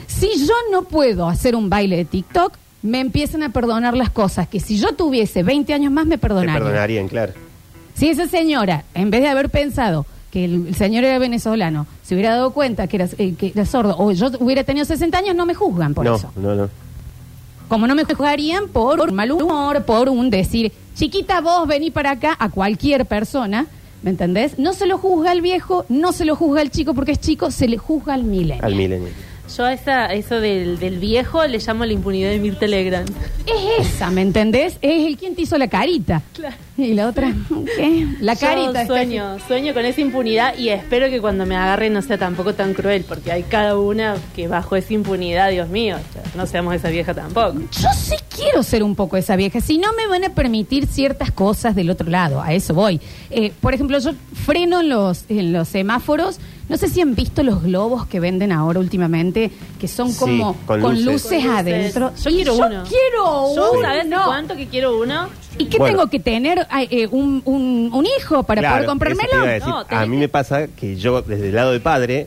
Si 0.06 0.28
yo 0.46 0.54
no 0.70 0.82
puedo 0.82 1.28
hacer 1.28 1.54
un 1.56 1.69
baile 1.70 1.96
de 1.96 2.04
TikTok, 2.04 2.52
me 2.82 3.00
empiezan 3.00 3.42
a 3.42 3.50
perdonar 3.52 3.96
las 3.96 4.10
cosas 4.10 4.48
que 4.48 4.61
si 4.61 4.78
yo 4.78 4.94
tuviese 4.94 5.42
20 5.42 5.75
años 5.75 5.92
más 5.92 6.06
me 6.06 6.16
Te 6.16 6.18
perdonarían. 6.23 6.59
perdonarían, 6.62 7.09
claro. 7.09 7.32
Si 7.94 8.09
esa 8.09 8.26
señora, 8.26 8.85
en 8.94 9.11
vez 9.11 9.20
de 9.20 9.28
haber 9.28 9.50
pensado 9.50 10.06
que 10.30 10.44
el, 10.44 10.68
el 10.68 10.75
señor 10.76 11.04
era 11.04 11.18
venezolano, 11.18 11.87
se 12.02 12.14
hubiera 12.14 12.30
dado 12.30 12.52
cuenta 12.52 12.87
que 12.87 12.97
era, 12.97 13.09
eh, 13.18 13.35
que 13.37 13.49
era 13.49 13.66
sordo, 13.66 13.97
o 13.99 14.12
yo 14.12 14.30
hubiera 14.38 14.64
tenido 14.64 14.87
60 14.87 15.18
años, 15.18 15.35
no 15.35 15.44
me 15.44 15.54
juzgan 15.54 15.92
por 15.92 16.04
no, 16.06 16.14
eso. 16.16 16.32
no, 16.37 16.54
no. 16.54 16.68
Como 17.71 17.87
no 17.87 17.95
me 17.95 18.03
juzgarían 18.03 18.67
por 18.67 19.00
un 19.00 19.15
mal 19.15 19.31
humor, 19.31 19.85
por 19.85 20.09
un 20.09 20.29
decir, 20.29 20.73
chiquita, 20.97 21.41
vos 21.41 21.69
vení 21.69 21.93
para 21.93 22.11
acá 22.11 22.37
a 22.37 22.49
cualquier 22.49 23.07
persona, 23.07 23.67
¿me 24.03 24.11
entendés? 24.11 24.59
No 24.59 24.73
se 24.73 24.87
lo 24.87 24.99
juzga 24.99 25.31
al 25.31 25.41
viejo, 25.41 25.87
no 25.89 26.11
se 26.11 26.25
lo 26.25 26.35
juzga 26.35 26.62
al 26.62 26.73
chico 26.73 26.95
porque 26.95 27.12
es 27.12 27.21
chico, 27.21 27.53
se 27.53 27.69
le 27.69 27.79
juzga 27.79 28.15
al 28.15 28.25
milenio. 28.25 28.65
Al 28.65 28.75
millennial. 28.75 29.12
Yo 29.57 29.65
a 29.67 29.73
esa, 29.73 30.07
eso 30.07 30.41
del, 30.41 30.81
del 30.81 30.99
viejo 30.99 31.47
le 31.47 31.59
llamo 31.59 31.85
la 31.85 31.93
impunidad 31.93 32.31
de 32.31 32.41
Mirta 32.41 32.67
Legrand. 32.67 33.09
Es 33.47 33.87
esa, 33.87 34.11
¿me 34.11 34.23
entendés? 34.23 34.77
Es 34.83 35.07
el 35.07 35.17
quien 35.17 35.37
te 35.37 35.43
hizo 35.43 35.57
la 35.57 35.69
carita. 35.69 36.23
Claro. 36.33 36.57
Y 36.90 36.94
la 36.94 37.08
otra, 37.08 37.32
¿qué? 37.76 38.06
La 38.20 38.34
Yo 38.34 38.40
carita. 38.40 38.82
está- 38.82 38.87
sueño, 38.87 39.37
sueño 39.46 39.75
con 39.75 39.84
esa 39.84 40.00
impunidad 40.00 40.56
y 40.56 40.70
espero 40.70 41.08
que 41.10 41.20
cuando 41.20 41.44
me 41.46 41.54
agarre 41.56 41.90
no 41.90 42.00
sea 42.02 42.16
tampoco 42.18 42.54
tan 42.54 42.72
cruel, 42.75 43.04
porque 43.06 43.30
hay 43.32 43.42
cada 43.42 43.78
una 43.78 44.16
que 44.34 44.49
bajo 44.49 44.76
esa 44.76 44.94
impunidad, 44.94 45.50
Dios 45.50 45.68
mío, 45.68 45.96
no 46.34 46.46
seamos 46.46 46.75
esa 46.75 46.88
vieja 46.88 47.12
tampoco. 47.14 47.58
Yo 47.72 47.88
sí 47.96 48.14
quiero 48.34 48.62
ser 48.62 48.82
un 48.82 48.94
poco 48.96 49.16
esa 49.16 49.37
vieja, 49.37 49.60
si 49.60 49.78
no 49.78 49.92
me 49.92 50.06
van 50.06 50.25
a 50.25 50.30
permitir 50.30 50.87
ciertas 50.87 51.30
cosas 51.30 51.75
del 51.75 51.90
otro 51.90 52.08
lado, 52.08 52.40
a 52.40 52.52
eso 52.54 52.72
voy. 52.75 53.00
Eh, 53.30 53.52
por 53.60 53.75
ejemplo, 53.75 53.99
yo 53.99 54.12
freno 54.44 54.80
en 54.80 54.88
los, 54.88 55.25
en 55.28 55.52
los 55.52 55.68
semáforos, 55.68 56.38
no 56.68 56.76
sé 56.76 56.88
si 56.88 57.00
han 57.00 57.14
visto 57.16 57.42
los 57.42 57.62
globos 57.64 58.06
que 58.06 58.20
venden 58.20 58.52
ahora 58.52 58.78
últimamente, 58.80 59.50
que 59.78 59.88
son 59.88 60.10
Sí, 60.12 60.18
como 60.18 60.54
con 60.66 60.80
con, 60.80 60.92
luces. 60.92 61.04
luces, 61.04 61.30
Con 61.30 61.38
luces. 61.46 61.50
adentro. 61.58 62.12
Yo 62.16 62.30
quiero 62.30 62.56
yo 62.56 62.66
uno. 62.66 62.84
quiero 62.88 63.54
Yo, 63.56 63.72
uno. 63.72 63.82
¿sabes 63.82 64.06
cuánto 64.25 64.56
que 64.56 64.66
quiero 64.68 64.99
uno? 64.99 65.28
¿Y 65.59 65.66
qué 65.66 65.78
Bueno. 65.78 65.99
tengo 65.99 66.11
que 66.11 66.21
tener? 66.21 66.66
Eh, 66.90 67.07
un, 67.11 67.42
un- 67.45 67.90
un 67.92 68.07
hijo 68.07 68.42
para 68.45 68.61
Claro, 68.61 68.73
poder 68.73 68.83
eso 68.83 68.87
te 68.87 68.88
comprármelo? 68.90 69.33
iba 69.33 69.42
a 69.42 69.52
decir. 69.52 69.69
No, 69.69 69.78
a 69.99 70.07
mí 70.07 70.16
que- 70.16 70.21
me 70.21 70.28
pasa 70.28 70.66
que 70.69 70.97
yo, 70.97 71.23
desde 71.23 71.49
el 71.49 71.54
lado 71.54 71.73
de 71.73 71.80
padre, 71.80 72.26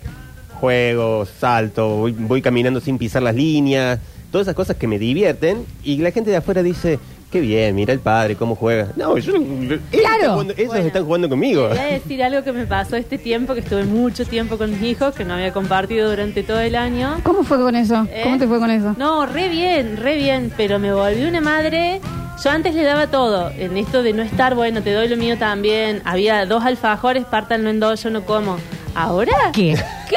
juego, 0.60 1.26
salto, 1.26 1.88
voy, 1.98 2.12
voy 2.18 2.42
caminando 2.42 2.80
sin 2.80 2.98
pisar 2.98 3.22
las 3.24 3.36
líneas, 3.36 4.00
todas 4.32 4.46
esas 4.46 4.56
cosas 4.56 4.78
que 4.78 4.88
me 4.88 5.00
divierten, 5.00 5.66
y 5.84 5.98
la 5.98 6.12
gente 6.12 6.30
de 6.32 6.38
afuera 6.38 6.64
dice, 6.64 7.00
qué 7.32 7.42
bien, 7.42 7.76
mira 7.76 7.92
el 7.94 8.00
padre, 8.00 8.36
cómo 8.36 8.56
juega. 8.56 8.90
No, 8.96 9.18
yo, 9.18 9.34
Claro. 9.34 10.42
ellos 10.56 10.68
Bueno, 10.68 10.86
están 10.86 11.04
jugando 11.06 11.30
conmigo. 11.30 11.68
Voy 11.68 11.78
a 11.78 11.86
decir 11.86 12.22
algo 12.24 12.44
que 12.44 12.52
me 12.54 12.66
pasó 12.66 12.96
este 12.96 13.18
tiempo, 13.18 13.54
que 13.56 13.60
estuve 13.62 13.84
mucho 13.86 14.26
tiempo 14.26 14.58
con 14.58 14.72
mis 14.72 14.82
hijos, 14.84 15.16
que 15.16 15.26
no 15.26 15.34
había 15.34 15.52
compartido 15.52 16.10
durante 16.10 16.44
todo 16.44 16.60
el 16.60 16.76
año. 16.76 17.20
¿Cómo 17.24 17.44
fue 17.44 17.58
con 17.58 17.76
eso? 17.76 18.08
¿Eh? 18.12 18.22
¿Cómo 18.24 18.38
te 18.38 18.48
fue 18.48 18.60
con 18.60 18.70
eso? 18.70 18.96
No, 18.98 19.26
re 19.26 19.50
bien, 19.50 19.98
re 19.98 20.16
bien, 20.18 20.52
pero 20.56 20.78
me 20.80 20.94
volví 20.94 21.24
una 21.26 21.42
madre. 21.42 22.00
Yo 22.44 22.50
antes 22.50 22.74
le 22.76 22.84
daba 22.84 23.08
todo, 23.08 23.52
en 23.52 23.78
esto 23.78 24.04
de 24.04 24.12
no 24.14 24.22
estar, 24.24 24.54
bueno, 24.56 24.82
te 24.82 24.92
doy 24.94 25.08
lo 25.08 25.16
mío 25.18 25.38
también. 25.38 26.02
Había 26.06 26.46
dos 26.46 26.64
alfajores, 26.66 27.26
pártanlo 27.26 27.70
en 27.70 27.80
dos, 27.80 28.04
yo 28.04 28.10
no 28.10 28.24
como. 28.26 28.58
¿Ahora? 28.96 29.32
¿Qué? 29.54 29.74
¿Qué? 30.08 30.16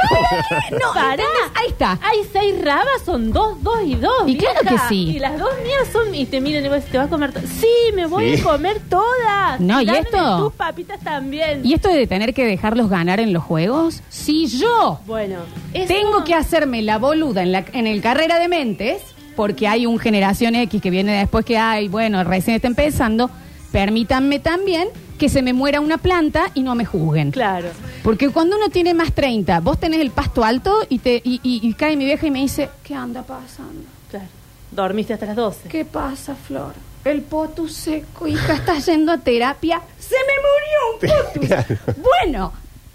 No, 0.73 0.93
Pará. 0.93 1.23
ahí 1.55 1.69
está. 1.69 1.99
Hay 2.03 2.19
seis 2.31 2.55
rabas, 2.63 3.01
son 3.07 3.33
dos, 3.33 3.63
dos 3.63 3.79
y 3.87 3.95
dos. 3.95 4.13
Y 4.27 4.37
claro 4.37 4.61
que 4.69 4.77
sí. 4.89 5.11
Y 5.17 5.19
las 5.19 5.39
dos 5.39 5.49
mías 5.63 5.89
son. 5.93 6.15
Y 6.15 6.27
te 6.27 6.41
miran 6.43 6.65
y 6.67 6.69
vos, 6.69 6.85
¿te 6.85 6.99
vas 6.99 7.07
a 7.07 7.11
comer 7.11 7.33
todo? 7.33 7.43
Sí, 7.47 7.69
me 7.95 8.05
voy 8.07 8.37
Sí. 8.37 8.43
a 8.43 8.45
comer 8.45 8.81
todas. 8.91 9.61
No, 9.61 9.81
¿y 9.81 9.87
Dame 9.87 10.01
esto? 10.01 10.39
Tus 10.39 10.53
papitas 10.55 11.01
también. 11.01 11.61
¿Y 11.65 11.73
esto 11.73 11.89
de 11.89 12.07
tener 12.07 12.35
que 12.35 12.45
dejarlos 12.45 12.91
ganar 12.91 13.19
en 13.21 13.33
los 13.33 13.45
juegos? 13.45 14.03
Si 14.11 14.47
yo 14.49 15.01
Bueno, 15.07 15.37
eso- 15.73 15.87
tengo 15.95 16.25
que 16.25 16.35
hacerme 16.35 16.83
la 16.83 16.99
boluda 16.99 17.43
en, 17.43 17.53
la, 17.53 17.65
en 17.73 17.87
el 17.87 18.03
carrera 18.03 18.39
de 18.39 18.49
mentes, 18.49 19.01
porque 19.37 19.69
hay 19.69 19.87
un 19.87 19.99
generación 19.99 20.55
X 20.57 20.81
que 20.83 20.91
viene 20.91 21.13
después 21.19 21.45
que 21.45 21.59
hay, 21.59 21.89
bueno, 21.89 22.25
recién 22.25 22.57
está 22.57 22.67
empezando, 22.69 23.31
permítanme 23.71 24.39
también 24.39 24.89
que 25.19 25.29
se 25.29 25.41
me 25.43 25.53
muera 25.53 25.81
una 25.81 25.99
planta 25.99 26.51
y 26.55 26.63
no 26.63 26.75
me 26.75 26.85
juzguen. 26.85 27.31
Claro. 27.31 27.69
Porque 28.03 28.29
cuando 28.31 28.57
uno 28.57 28.69
tiene 28.69 28.93
más 28.95 29.13
30, 29.13 29.61
vos 29.61 29.79
tenés 29.81 30.01
el 30.01 30.11
pasto 30.11 30.45
alto 30.45 30.75
y, 30.89 30.99
te, 30.99 31.23
y, 31.25 31.41
y- 31.43 31.61
y 31.67 31.75
cae 31.75 31.97
mi 31.97 32.05
vieja 32.05 32.27
y 32.27 32.31
me 32.31 32.41
dice, 32.41 32.69
¿qué 32.83 32.95
anda 32.95 33.23
pasando? 33.23 33.83
Claro. 34.11 34.27
Dormiste 34.71 35.15
hasta 35.15 35.27
las 35.27 35.37
12. 35.37 35.69
¿Qué 35.69 35.85
pasa, 35.85 36.35
Flor? 36.35 36.75
El 37.05 37.23
potus 37.23 37.73
seco, 37.73 38.27
hija, 38.27 38.55
estás 38.55 38.85
yendo 38.87 39.13
a 39.13 39.19
terapia. 39.19 39.81
Se 39.99 40.17
me 40.17 41.09
murió 41.09 41.23
un 41.23 41.33
potus. 41.33 41.47
Claro. 41.49 42.03
Bueno, 42.03 42.53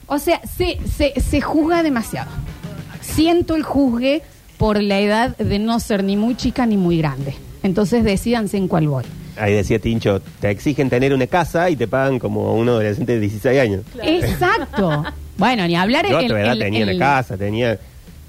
o 0.07 0.19
sea, 0.19 0.41
se, 0.45 0.77
se, 0.87 1.19
se 1.19 1.41
juzga 1.41 1.81
demasiado. 1.81 2.29
Siento 3.01 3.55
el 3.55 3.63
juzgue 3.63 4.21
por 4.61 4.79
la 4.81 4.99
edad 4.99 5.35
de 5.37 5.57
no 5.57 5.79
ser 5.79 6.03
ni 6.03 6.15
muy 6.15 6.35
chica 6.35 6.67
ni 6.67 6.77
muy 6.77 6.99
grande. 6.99 7.33
Entonces 7.63 8.03
decídanse 8.03 8.57
en 8.57 8.67
cuál 8.67 8.87
voy. 8.87 9.03
Ahí 9.35 9.53
decía 9.53 9.79
Tincho, 9.79 10.21
te 10.39 10.51
exigen 10.51 10.87
tener 10.87 11.15
una 11.15 11.25
casa 11.25 11.67
y 11.71 11.75
te 11.75 11.87
pagan 11.87 12.19
como 12.19 12.53
un 12.53 12.69
adolescente 12.69 13.13
de 13.13 13.19
16 13.21 13.59
años. 13.59 13.81
Exacto. 14.03 15.03
Bueno, 15.37 15.65
ni 15.65 15.75
hablar 15.75 16.05
a 16.05 16.19
el- 16.19 16.27
tu 16.27 16.35
edad 16.35 16.53
el- 16.53 16.59
tenía 16.59 16.83
el- 16.83 16.95
una 16.97 16.99
casa, 16.99 17.35
tenía... 17.35 17.79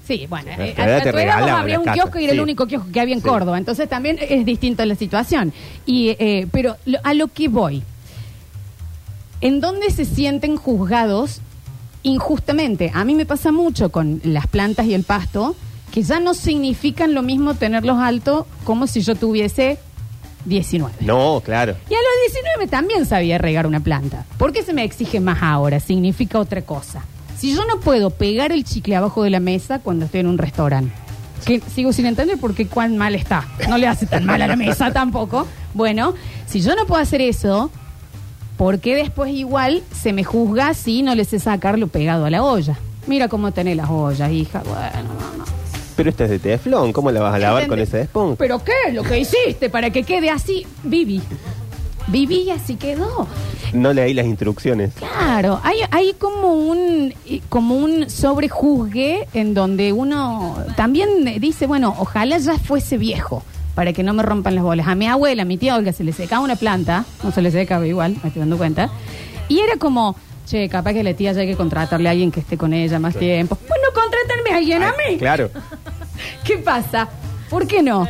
Sí, 0.07 0.25
bueno, 0.27 0.51
A 0.51 0.55
tu 0.55 0.61
eh, 0.63 0.73
a, 0.75 1.01
tu 1.03 1.17
edad 1.19 1.45
las 1.67 1.77
un 1.77 1.93
kiosco 1.93 2.17
y 2.17 2.23
era 2.23 2.31
el 2.33 2.39
sí. 2.39 2.41
único 2.41 2.65
kiosco 2.65 2.89
que 2.91 2.99
había 2.99 3.13
en 3.13 3.21
Sí. 3.21 3.27
Córdoba. 3.27 3.59
Entonces 3.59 3.87
también 3.87 4.17
es 4.19 4.43
distinta 4.43 4.83
la 4.87 4.95
situación. 4.95 5.53
Y, 5.85 6.15
eh, 6.17 6.47
pero 6.51 6.77
lo- 6.85 6.97
a 7.03 7.13
lo 7.13 7.27
que 7.27 7.49
voy, 7.49 7.83
¿en 9.41 9.59
dónde 9.59 9.91
se 9.91 10.05
sienten 10.05 10.55
juzgados 10.57 11.41
injustamente? 12.01 12.91
A 12.95 13.05
mí 13.05 13.13
me 13.13 13.27
pasa 13.27 13.51
mucho 13.51 13.89
con 13.91 14.19
las 14.23 14.47
plantas 14.47 14.87
y 14.87 14.95
el 14.95 15.03
pasto, 15.03 15.55
que 15.93 16.01
ya 16.01 16.19
no 16.19 16.33
significan 16.33 17.13
lo 17.13 17.21
mismo 17.21 17.53
tenerlos 17.53 17.99
altos 17.99 18.47
como 18.63 18.87
si 18.87 19.01
yo 19.01 19.13
tuviese 19.13 19.77
19. 20.45 20.95
No, 21.01 21.39
claro. 21.45 21.75
Y 21.87 21.93
a 21.93 21.97
los 21.97 22.33
19 22.33 22.67
también 22.67 23.05
sabía 23.05 23.37
regar 23.37 23.67
una 23.67 23.79
planta. 23.79 24.25
¿Por 24.39 24.53
qué 24.53 24.63
se 24.63 24.73
me 24.73 24.83
exige 24.83 25.19
más 25.19 25.43
ahora? 25.43 25.79
Significa 25.79 26.39
otra 26.39 26.63
cosa. 26.63 27.05
Si 27.37 27.53
yo 27.53 27.63
no 27.65 27.79
puedo 27.79 28.09
pegar 28.09 28.51
el 28.51 28.63
chicle 28.63 28.95
abajo 28.95 29.21
de 29.21 29.29
la 29.29 29.39
mesa 29.39 29.79
cuando 29.79 30.05
estoy 30.05 30.21
en 30.21 30.27
un 30.27 30.39
restaurante, 30.39 30.91
que 31.45 31.61
sigo 31.61 31.93
sin 31.93 32.07
entender 32.07 32.39
por 32.39 32.55
qué 32.55 32.65
cuán 32.65 32.97
mal 32.97 33.13
está. 33.13 33.47
No 33.69 33.77
le 33.77 33.85
hace 33.85 34.07
tan 34.07 34.25
mal 34.25 34.41
a 34.41 34.47
la 34.47 34.55
mesa 34.55 34.91
tampoco. 34.93 35.45
Bueno, 35.75 36.15
si 36.47 36.61
yo 36.61 36.75
no 36.75 36.87
puedo 36.87 37.03
hacer 37.03 37.21
eso, 37.21 37.69
¿por 38.57 38.79
qué 38.79 38.95
después 38.95 39.31
igual 39.31 39.83
se 39.93 40.11
me 40.11 40.23
juzga 40.23 40.73
si 40.73 41.03
no 41.03 41.13
le 41.13 41.23
sé 41.23 41.37
sacarlo 41.39 41.87
pegado 41.87 42.25
a 42.25 42.31
la 42.31 42.41
olla? 42.41 42.79
Mira 43.05 43.27
cómo 43.27 43.51
tenés 43.51 43.77
las 43.77 43.91
ollas, 43.91 44.31
hija. 44.31 44.63
Bueno, 44.65 45.13
no, 45.13 45.37
no. 45.37 45.52
Pero 46.03 46.11
esta 46.11 46.25
es 46.25 46.31
de 46.31 46.39
teflón, 46.39 46.91
¿cómo 46.91 47.11
la 47.11 47.21
vas 47.21 47.33
a 47.33 47.39
lavar 47.39 47.65
con 47.65 47.79
ese 47.79 48.01
esponja? 48.01 48.35
¿Pero 48.37 48.61
qué 48.61 48.91
lo 48.91 49.03
que 49.03 49.19
hiciste 49.19 49.69
para 49.69 49.89
que 49.89 50.03
quede 50.03 50.29
así? 50.29 50.67
Viví. 50.83 51.21
Viví 52.07 52.41
y 52.41 52.49
así 52.49 52.75
quedó. 52.75 53.25
No 53.71 53.93
leí 53.93 54.13
las 54.13 54.25
instrucciones. 54.25 54.91
Claro, 54.95 55.61
hay, 55.63 55.77
hay 55.91 56.11
como 56.15 56.55
un 56.55 57.13
como 57.47 57.77
un 57.77 58.09
sobrejuzgue 58.09 59.29
en 59.33 59.53
donde 59.53 59.93
uno 59.93 60.57
también 60.75 61.39
dice, 61.39 61.67
bueno, 61.67 61.95
ojalá 61.97 62.37
ya 62.37 62.59
fuese 62.59 62.97
viejo 62.97 63.41
para 63.73 63.93
que 63.93 64.03
no 64.03 64.13
me 64.13 64.23
rompan 64.23 64.55
las 64.55 64.65
bolas. 64.65 64.89
A 64.89 64.95
mi 64.95 65.07
abuela, 65.07 65.43
a 65.43 65.45
mi 65.45 65.55
tía 65.55 65.77
Olga, 65.77 65.93
se 65.93 66.03
le 66.03 66.11
secaba 66.11 66.43
una 66.43 66.57
planta, 66.57 67.05
no 67.23 67.31
se 67.31 67.41
le 67.41 67.49
secaba 67.49 67.87
igual, 67.87 68.17
me 68.21 68.27
estoy 68.27 68.41
dando 68.41 68.57
cuenta, 68.57 68.89
y 69.47 69.61
era 69.61 69.77
como, 69.77 70.17
che, 70.45 70.67
capaz 70.67 70.91
que 70.91 71.03
la 71.03 71.13
tía 71.13 71.31
ya 71.31 71.39
hay 71.39 71.47
que 71.47 71.55
contratarle 71.55 72.09
a 72.09 72.11
alguien 72.11 72.29
que 72.29 72.41
esté 72.41 72.57
con 72.57 72.73
ella 72.73 72.99
más 72.99 73.15
tiempo. 73.15 73.57
Bueno, 73.69 73.85
contratarme 73.93 74.51
a 74.51 74.57
alguien 74.57 74.83
a 74.83 74.91
mí. 74.91 75.17
Claro. 75.17 75.49
¿Qué 76.43 76.57
pasa? 76.57 77.09
¿Por 77.49 77.67
qué 77.67 77.81
no? 77.83 78.07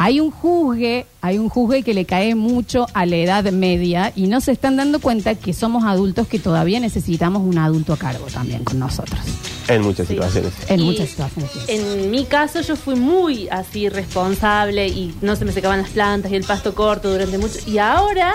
Hay 0.00 0.20
un 0.20 0.30
juzgue, 0.30 1.06
hay 1.22 1.38
un 1.38 1.48
juzgue 1.48 1.82
que 1.82 1.92
le 1.92 2.04
cae 2.04 2.36
mucho 2.36 2.86
a 2.94 3.04
la 3.04 3.16
edad 3.16 3.42
media 3.50 4.12
y 4.14 4.28
no 4.28 4.40
se 4.40 4.52
están 4.52 4.76
dando 4.76 5.00
cuenta 5.00 5.34
que 5.34 5.52
somos 5.52 5.82
adultos 5.84 6.28
que 6.28 6.38
todavía 6.38 6.78
necesitamos 6.78 7.42
un 7.42 7.58
adulto 7.58 7.92
a 7.92 7.96
cargo 7.96 8.26
también 8.32 8.62
con 8.62 8.78
nosotros. 8.78 9.18
En 9.66 9.82
muchas 9.82 10.06
Sí. 10.06 10.14
situaciones. 10.14 10.52
En 10.68 10.80
Y 10.80 10.84
muchas 10.84 11.08
situaciones. 11.08 11.50
sí. 11.52 11.60
En 11.68 12.12
mi 12.12 12.24
caso 12.26 12.60
yo 12.60 12.76
fui 12.76 12.94
muy 12.94 13.48
así 13.48 13.88
responsable 13.88 14.86
y 14.86 15.14
no 15.20 15.34
se 15.34 15.44
me 15.44 15.50
secaban 15.50 15.82
las 15.82 15.90
plantas 15.90 16.30
y 16.30 16.36
el 16.36 16.44
pasto 16.44 16.76
corto 16.76 17.10
durante 17.10 17.36
mucho. 17.36 17.58
Y 17.66 17.78
ahora 17.78 18.34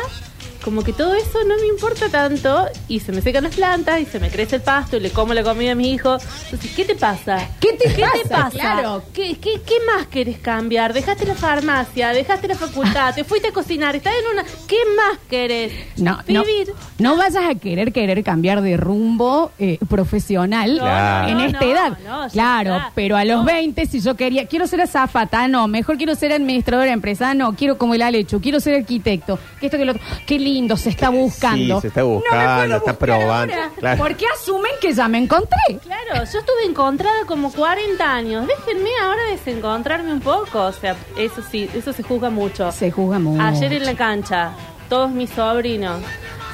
como 0.63 0.83
que 0.83 0.93
todo 0.93 1.13
eso 1.13 1.39
no 1.47 1.55
me 1.57 1.67
importa 1.67 2.09
tanto 2.09 2.65
y 2.87 2.99
se 2.99 3.11
me 3.11 3.21
secan 3.21 3.43
las 3.43 3.55
plantas 3.55 3.99
y 4.01 4.05
se 4.05 4.19
me 4.19 4.29
crece 4.29 4.55
el 4.57 4.61
pasto 4.61 4.97
y 4.97 4.99
le 5.01 5.09
como 5.11 5.33
la 5.33 5.43
comida 5.43 5.73
a 5.73 5.75
mi 5.75 5.91
hijo. 5.91 6.17
Entonces, 6.45 6.71
¿qué 6.75 6.85
te 6.85 6.95
pasa? 6.95 7.49
¿Qué 7.59 7.73
te 7.73 7.93
¿Qué 7.93 8.01
pasa? 8.01 8.13
te 8.23 8.29
pasa? 8.29 8.49
Claro. 8.51 9.03
¿Qué, 9.13 9.37
qué, 9.39 9.61
qué 9.65 9.75
más 9.85 10.07
querés 10.07 10.37
cambiar? 10.39 10.93
Dejaste 10.93 11.25
la 11.25 11.35
farmacia, 11.35 12.09
dejaste 12.13 12.47
la 12.47 12.55
facultad, 12.55 13.13
te 13.13 13.23
fuiste 13.23 13.49
a 13.49 13.51
cocinar, 13.51 13.95
estás 13.95 14.13
en 14.13 14.31
una... 14.33 14.43
¿Qué 14.67 14.77
más 14.95 15.19
querés? 15.29 15.73
No, 15.97 16.19
no, 16.27 16.43
Vivir. 16.43 16.73
no 16.99 17.17
vayas 17.17 17.43
a 17.49 17.55
querer 17.55 17.91
querer 17.91 18.23
cambiar 18.23 18.61
de 18.61 18.77
rumbo 18.77 19.51
eh, 19.59 19.77
profesional 19.89 20.77
Claro. 20.77 21.27
en 21.29 21.37
no, 21.37 21.43
esta 21.45 21.59
no, 21.65 21.71
edad. 21.71 21.97
no, 22.05 22.27
claro, 22.29 22.75
está. 22.77 22.91
pero 22.95 23.17
a 23.17 23.25
los 23.25 23.39
No. 23.39 23.45
20, 23.45 23.85
si 23.85 23.99
yo 23.99 24.15
quería, 24.15 24.45
quiero 24.47 24.67
ser 24.67 24.81
azafata, 24.81 25.47
no, 25.47 25.67
mejor 25.67 25.97
quiero 25.97 26.15
ser 26.15 26.31
administradora 26.33 26.87
de 26.87 26.93
empresa, 26.93 27.33
no, 27.33 27.53
quiero 27.55 27.77
como 27.77 27.93
el 27.95 28.01
Alechu, 28.01 28.39
quiero 28.39 28.59
ser 28.59 28.75
arquitecto, 28.75 29.37
que 29.59 29.65
esto 29.67 29.77
que 29.77 29.85
lo 29.85 29.91
otro. 29.93 30.03
Qué 30.25 30.37
lindo, 30.39 30.52
se 30.77 30.89
está 30.89 31.09
buscando. 31.09 31.75
Sí, 31.75 31.81
se 31.81 31.87
está 31.87 32.01
No 32.01 32.07
buscando, 32.07 32.65
puedo 32.65 32.77
está 32.77 32.93
probando, 32.97 33.53
claro. 33.79 33.97
Porque 34.03 34.25
asumen 34.27 34.71
que 34.81 34.93
ya 34.93 35.07
me 35.07 35.17
encontré. 35.17 35.79
Claro, 35.81 36.25
yo 36.31 36.39
estuve 36.39 36.65
encontrada 36.65 37.25
como 37.25 37.51
40 37.51 38.11
años. 38.11 38.47
Déjenme 38.47 38.89
ahora 39.01 39.23
desencontrarme 39.31 40.13
un 40.13 40.21
poco. 40.21 40.61
O 40.61 40.71
sea, 40.71 40.95
eso 41.17 41.41
sí, 41.49 41.69
eso 41.73 41.93
se 41.93 42.03
juzga 42.03 42.29
mucho. 42.29 42.71
Se 42.71 42.91
juzga 42.91 43.19
mucho. 43.19 43.41
Ayer 43.41 43.73
en 43.73 43.85
la 43.85 43.95
cancha, 43.95 44.51
todos 44.89 45.11
mis 45.11 45.29
sobrinos. 45.29 46.01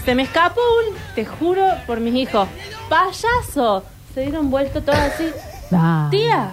Se 0.05 0.15
me 0.15 0.23
escapó 0.23 0.61
un, 0.61 0.95
te 1.15 1.25
juro 1.25 1.65
por 1.85 1.99
mis 1.99 2.15
hijos, 2.15 2.47
payaso. 2.89 3.83
Se 4.13 4.21
dieron 4.21 4.49
vuelto 4.49 4.81
todos 4.81 4.97
así. 4.97 5.29
Tía, 6.09 6.51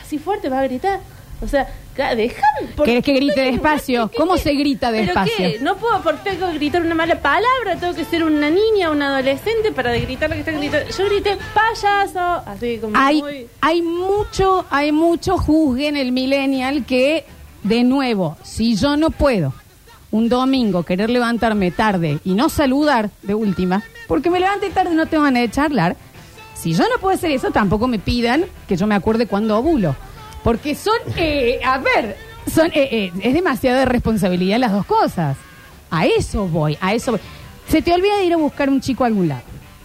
así 0.00 0.18
fuerte 0.18 0.48
va 0.48 0.60
a 0.60 0.64
gritar. 0.64 1.00
O 1.40 1.46
sea, 1.46 1.68
¿por 2.76 2.86
¿Querés 2.86 3.04
que 3.04 3.12
grite 3.12 3.40
despacio? 3.40 4.08
qué- 4.08 4.16
¿Cómo 4.16 4.36
se 4.36 4.52
grita 4.54 4.90
¿Pero 4.90 5.06
despacio? 5.06 5.34
qué? 5.36 5.58
No 5.60 5.76
puedo, 5.76 6.00
porque 6.02 6.30
tengo 6.30 6.46
que 6.46 6.54
gritar 6.54 6.82
una 6.82 6.94
mala 6.94 7.20
palabra, 7.20 7.76
tengo 7.80 7.94
que 7.94 8.04
ser 8.04 8.22
una 8.22 8.50
niña, 8.50 8.90
una 8.90 9.08
adolescente 9.16 9.72
para 9.72 9.92
gritar 9.98 10.30
lo 10.30 10.34
que 10.34 10.40
está 10.40 10.52
gritando. 10.52 10.88
Yo 10.96 11.04
grité 11.06 11.36
payaso, 11.54 12.20
así 12.46 12.78
como 12.78 12.96
hay, 12.96 13.20
muy... 13.20 13.46
hay 13.60 13.82
mucho, 13.82 14.64
hay 14.70 14.92
mucho 14.92 15.38
juzgue 15.38 15.88
en 15.88 15.96
el 15.96 16.12
millennial 16.12 16.84
que, 16.86 17.24
de 17.64 17.82
nuevo, 17.84 18.36
si 18.44 18.76
yo 18.76 18.96
no 18.96 19.10
puedo 19.10 19.52
un 20.10 20.28
domingo 20.28 20.84
querer 20.84 21.10
levantarme 21.10 21.70
tarde 21.70 22.18
y 22.24 22.32
no 22.34 22.48
saludar 22.48 23.10
de 23.22 23.34
última, 23.34 23.82
porque 24.06 24.30
me 24.30 24.40
levanté 24.40 24.70
tarde 24.70 24.92
y 24.92 24.96
no 24.96 25.06
tengo 25.06 25.24
ganas 25.24 25.42
de 25.42 25.50
charlar, 25.50 25.96
si 26.54 26.72
yo 26.72 26.84
no 26.84 26.98
puedo 27.00 27.14
hacer 27.14 27.30
eso, 27.30 27.50
tampoco 27.50 27.86
me 27.88 27.98
pidan 27.98 28.44
que 28.66 28.76
yo 28.76 28.86
me 28.86 28.94
acuerde 28.94 29.26
cuando 29.26 29.58
ovulo. 29.58 29.94
Porque 30.42 30.74
son, 30.74 30.98
eh, 31.16 31.60
a 31.64 31.78
ver, 31.78 32.16
son, 32.52 32.68
eh, 32.68 32.88
eh, 32.90 33.12
es 33.22 33.34
demasiada 33.34 33.84
responsabilidad 33.84 34.58
las 34.58 34.72
dos 34.72 34.86
cosas. 34.86 35.36
A 35.90 36.06
eso 36.06 36.46
voy, 36.46 36.76
a 36.80 36.94
eso 36.94 37.12
voy. 37.12 37.20
Se 37.68 37.82
te 37.82 37.92
olvida 37.92 38.16
de 38.16 38.24
ir 38.24 38.34
a 38.34 38.36
buscar 38.36 38.68
un 38.68 38.80
chico 38.80 39.04
a 39.04 39.08
algún 39.08 39.28
lado. 39.28 39.42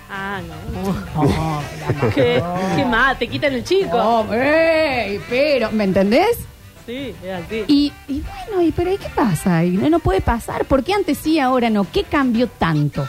Ah, 0.09 0.39
no. 0.41 2.09
¿Qué, 2.13 2.41
qué 2.75 2.85
más? 2.85 3.17
Te 3.17 3.27
quitan 3.27 3.53
el 3.53 3.63
chico. 3.63 4.25
Ey, 4.31 5.19
pero, 5.29 5.71
¿me 5.71 5.85
entendés? 5.85 6.37
Sí, 6.85 7.15
es 7.23 7.45
así. 7.45 7.63
Y, 7.67 7.93
y 8.07 8.21
bueno, 8.21 8.61
y, 8.61 8.71
pero 8.71 8.91
¿y 8.93 8.97
qué 8.97 9.09
pasa? 9.15 9.63
Y 9.63 9.71
no, 9.71 9.89
no 9.89 9.99
puede 9.99 10.21
pasar. 10.21 10.65
¿Por 10.65 10.83
qué 10.83 10.93
antes 10.93 11.17
sí, 11.17 11.39
ahora 11.39 11.69
no? 11.69 11.87
¿Qué 11.91 12.03
cambió 12.03 12.47
tanto? 12.47 13.07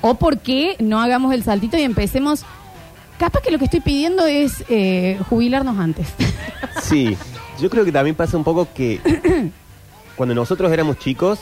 ¿O 0.00 0.14
por 0.14 0.38
qué 0.38 0.76
no 0.78 1.00
hagamos 1.00 1.32
el 1.34 1.42
saltito 1.42 1.76
y 1.76 1.82
empecemos? 1.82 2.44
Capaz 3.18 3.40
que 3.42 3.50
lo 3.50 3.58
que 3.58 3.64
estoy 3.64 3.80
pidiendo 3.80 4.26
es 4.26 4.64
eh, 4.68 5.18
jubilarnos 5.28 5.78
antes. 5.78 6.06
Sí, 6.82 7.16
yo 7.60 7.68
creo 7.68 7.84
que 7.84 7.92
también 7.92 8.14
pasa 8.14 8.36
un 8.36 8.44
poco 8.44 8.68
que 8.72 9.00
cuando 10.16 10.34
nosotros 10.34 10.70
éramos 10.72 10.98
chicos, 10.98 11.40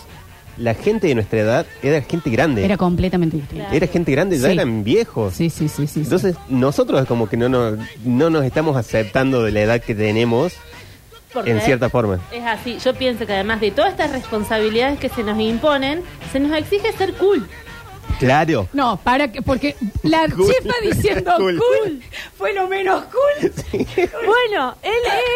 la 0.57 0.73
gente 0.75 1.07
de 1.09 1.15
nuestra 1.15 1.41
edad 1.41 1.67
era 1.83 2.01
gente 2.01 2.31
grande. 2.31 2.63
Era 2.63 2.75
Era, 2.75 2.77
completamente 2.79 3.37
distinto. 3.37 3.67
gente 3.93 4.13
grande, 4.13 4.39
ya 4.39 4.49
Sí. 4.49 4.55
eran 4.55 4.85
viejos. 4.85 5.35
Sí, 5.35 5.51
sí, 5.51 5.69
sí, 5.69 5.87
sí. 5.87 5.95
sí. 5.95 6.01
Entonces, 6.01 6.37
nosotros 6.49 7.03
es 7.03 7.07
como 7.07 7.29
que 7.29 7.37
no 7.37 7.49
nos, 7.49 7.79
no 8.05 8.31
nos 8.31 8.45
estamos 8.45 8.77
aceptando 8.77 9.43
de 9.43 9.53
la 9.53 9.61
edad 9.61 9.83
que 9.83 9.95
tenemos 9.95 10.55
Porque 11.33 11.51
en 11.51 11.61
cierta 11.61 11.91
forma. 11.91 12.21
Es 12.33 12.45
así. 12.45 12.79
Yo 12.83 12.95
pienso 12.95 13.27
que 13.27 13.35
además 13.35 13.61
de 13.61 13.71
todas 13.71 13.91
estas 13.91 14.13
responsabilidades 14.13 14.99
que 14.99 15.11
se 15.11 15.23
nos 15.23 15.39
imponen, 15.39 16.01
se 16.33 16.41
nos 16.41 16.57
exige 16.57 16.91
ser 16.93 17.13
cool. 17.15 17.47
Claro. 18.19 18.67
No, 18.73 18.97
para 18.97 19.31
que, 19.31 19.43
porque 19.43 19.77
la 20.03 20.27
Cool. 20.29 20.47
chefa 20.51 20.75
diciendo 20.83 21.33
cool. 21.37 21.59
Cool. 21.59 22.01
fue 22.37 22.55
lo 22.55 22.67
menos 22.67 23.05
cool. 23.05 23.53
Bueno, 24.25 24.75
él 24.83 24.93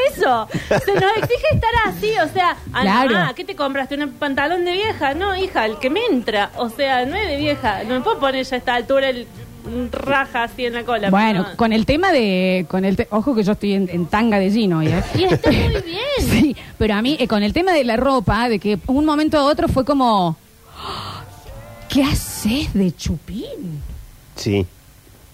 es 0.09 0.17
eso. 0.19 0.49
Se 0.85 0.95
nos 0.95 1.17
exige 1.19 1.47
estar 1.53 1.71
así, 1.87 2.11
o 2.25 2.33
sea, 2.33 2.57
ah, 2.73 2.81
Claro. 2.83 3.17
ah, 3.19 3.33
¿qué 3.37 3.45
te 3.45 3.55
compraste? 3.55 3.97
¿Un 4.03 4.13
pantalón 4.13 4.65
de 4.65 4.73
vieja? 4.73 5.13
No, 5.15 5.37
hija, 5.37 5.67
el 5.67 5.79
que 5.79 5.91
me 5.91 6.01
entra. 6.07 6.51
O 6.57 6.71
sea, 6.71 7.05
no 7.05 7.17
es 7.17 7.29
de 7.29 7.37
vieja. 7.37 7.85
No 7.85 7.95
me 7.95 8.01
puedo 8.01 8.19
poner 8.19 8.45
ya 8.47 8.57
a 8.57 8.59
esta 8.59 8.75
altura 8.75 9.11
el 9.11 9.27
un 9.63 9.93
raja 9.93 10.45
así 10.45 10.65
en 10.65 10.73
la 10.73 10.85
cola. 10.85 11.11
Bueno, 11.11 11.43
No. 11.51 11.57
con 11.57 11.75
el 11.75 11.85
tema 11.85 12.13
de. 12.13 12.65
con 12.67 12.87
el 12.87 12.97
te- 12.97 13.09
Ojo 13.11 13.35
que 13.35 13.43
yo 13.43 13.53
estoy 13.53 13.75
en, 13.75 13.91
en 13.93 14.07
tanga 14.07 14.39
de 14.39 14.51
Gino 14.51 14.79
hoy, 14.79 14.87
¿eh? 14.89 15.03
Y 15.15 15.25
está 15.25 15.51
muy 15.51 15.69
bien. 15.85 16.01
Sí, 16.19 16.57
pero 16.79 16.95
a 16.95 17.03
mí, 17.03 17.19
eh, 17.21 17.29
con 17.29 17.43
el 17.43 17.53
tema 17.53 17.73
de 17.75 17.85
la 17.85 17.99
ropa, 17.99 18.49
de 18.49 18.59
que 18.59 18.79
un 18.87 19.05
momento 19.05 19.37
a 19.37 19.45
otro 19.45 19.69
fue 19.69 19.85
como. 19.85 20.39
¿Qué 21.91 22.05
haces 22.05 22.73
de 22.73 22.95
chupín? 22.95 23.83
Sí. 24.37 24.65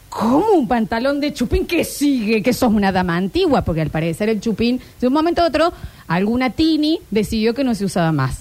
¿Cómo 0.09 0.53
un 0.55 0.67
pantalón 0.67 1.21
de 1.21 1.35
chupín 1.35 1.67
que 1.67 1.85
sigue? 1.85 2.43
Que 2.43 2.55
sos 2.55 2.73
una 2.73 2.93
dama 2.93 3.15
antigua, 3.15 3.61
porque 3.61 3.83
al 3.83 3.91
parecer 3.91 4.31
el 4.31 4.41
chupín, 4.41 4.81
de 4.99 5.07
un 5.07 5.13
momento 5.13 5.43
a 5.43 5.49
otro, 5.49 5.75
alguna 6.09 6.49
tini 6.49 6.99
decidió 7.11 7.53
que 7.53 7.63
no 7.63 7.75
se 7.75 7.85
usaba 7.85 8.11
más. 8.11 8.39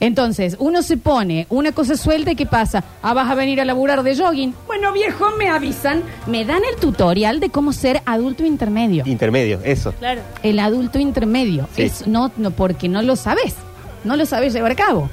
Entonces, 0.00 0.56
uno 0.58 0.82
se 0.82 0.96
pone 0.96 1.46
una 1.50 1.70
cosa 1.70 1.96
suelta 1.96 2.32
y 2.32 2.34
¿qué 2.34 2.46
pasa? 2.46 2.82
Ah, 3.00 3.14
vas 3.14 3.30
a 3.30 3.36
venir 3.36 3.60
a 3.60 3.64
laburar 3.64 4.02
de 4.02 4.16
jogging. 4.16 4.52
Bueno, 4.66 4.92
viejo, 4.92 5.30
me 5.38 5.48
avisan, 5.48 6.02
me 6.26 6.44
dan 6.44 6.62
el 6.68 6.80
tutorial 6.80 7.38
de 7.38 7.50
cómo 7.50 7.72
ser 7.72 8.02
adulto 8.06 8.44
intermedio. 8.44 9.04
Intermedio, 9.06 9.60
eso. 9.62 9.92
Claro. 9.92 10.22
El 10.42 10.58
adulto 10.58 10.98
intermedio. 10.98 11.68
Sí. 11.76 11.82
Es 11.82 12.08
no, 12.08 12.32
no, 12.38 12.50
porque 12.50 12.88
no 12.88 13.02
lo 13.02 13.14
sabes. 13.14 13.54
No 14.02 14.16
lo 14.16 14.26
sabes 14.26 14.52
llevar 14.52 14.72
a 14.72 14.74
cabo. 14.74 15.08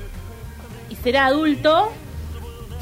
Y 0.89 0.95
ser 0.95 1.17
adulto 1.17 1.91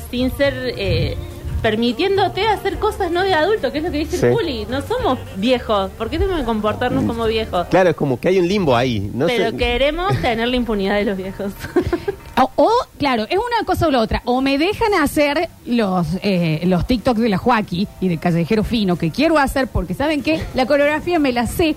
sin 0.10 0.32
ser. 0.32 0.54
eh, 0.78 1.18
permitiéndote 1.62 2.48
hacer 2.48 2.78
cosas 2.78 3.10
no 3.12 3.24
de 3.24 3.34
adulto, 3.34 3.72
que 3.72 3.80
es 3.80 3.84
lo 3.84 3.92
que 3.92 3.98
dice 3.98 4.18
Sí. 4.18 4.26
el 4.28 4.32
Juli. 4.34 4.68
No 4.70 4.80
somos 4.84 5.18
viejos. 5.38 5.90
¿Por 5.98 6.08
qué 6.08 6.20
tenemos 6.20 6.40
que 6.40 6.46
comportarnos 6.46 7.04
como 7.06 7.26
viejos? 7.26 7.66
Claro, 7.70 7.90
es 7.90 7.96
como 7.96 8.20
que 8.20 8.28
hay 8.28 8.38
un 8.38 8.48
limbo 8.48 8.76
ahí. 8.76 9.10
No 9.12 9.26
Pero 9.26 9.50
sé- 9.50 9.58
queremos 9.58 10.16
tener 10.22 10.48
la 10.48 10.56
impunidad 10.56 10.96
de 10.98 11.06
los 11.06 11.18
viejos. 11.18 11.52
O, 12.40 12.52
o, 12.56 12.70
claro, 13.00 13.24
es 13.30 13.38
una 13.38 13.66
cosa 13.66 13.88
o 13.88 13.92
la 13.92 14.00
otra. 14.00 14.22
O 14.26 14.42
me 14.42 14.58
dejan 14.58 14.94
hacer 14.94 15.50
los, 15.66 16.08
eh, 16.22 16.62
los 16.66 16.86
TikToks 16.86 17.20
de 17.20 17.30
la 17.30 17.38
Joaquí 17.38 17.88
y 18.00 18.08
de 18.10 18.18
Callejero 18.18 18.64
Fino 18.64 18.96
que 18.96 19.10
quiero 19.12 19.40
hacer 19.40 19.68
porque, 19.68 19.94
¿saben 19.96 20.22
qué? 20.22 20.40
La 20.54 20.66
coreografía 20.68 21.18
me 21.20 21.32
la 21.32 21.48
sé. 21.48 21.76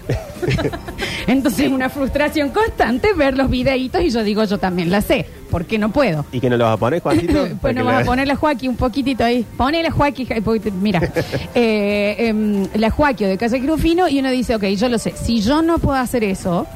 Entonces 1.26 1.66
es 1.66 1.72
una 1.72 1.88
frustración 1.88 2.50
constante 2.50 3.12
ver 3.14 3.36
los 3.36 3.48
videitos 3.48 4.02
y 4.02 4.10
yo 4.10 4.22
digo, 4.22 4.44
yo 4.44 4.58
también 4.58 4.90
la 4.90 5.00
sé. 5.00 5.26
¿Por 5.50 5.64
qué 5.64 5.78
no 5.78 5.90
puedo? 5.90 6.24
¿Y 6.30 6.40
que 6.40 6.48
no 6.50 6.56
lo 6.56 6.64
vas 6.64 6.74
a 6.74 6.76
poner, 6.76 7.00
Juancito? 7.02 7.32
Pues 7.40 7.54
Porque 7.60 7.74
no 7.74 7.84
vas 7.84 8.02
a 8.02 8.04
poner 8.04 8.28
la 8.28 8.36
Joaquí 8.36 8.68
un 8.68 8.76
poquitito 8.76 9.24
ahí. 9.24 9.44
Pone 9.56 9.82
la 9.82 9.90
Joaquí, 9.90 10.26
porque- 10.44 10.70
mira, 10.70 11.00
eh, 11.54 12.16
em, 12.18 12.66
la 12.74 12.90
Joaquí 12.90 13.24
o 13.24 13.28
de 13.28 13.38
Callejero 13.38 13.78
Fino 13.78 14.08
y 14.08 14.18
uno 14.20 14.30
dice, 14.30 14.54
ok, 14.54 14.64
yo 14.64 14.88
lo 14.88 14.98
sé. 14.98 15.14
Si 15.16 15.40
yo 15.40 15.62
no 15.62 15.78
puedo 15.78 15.98
hacer 15.98 16.22
eso, 16.22 16.66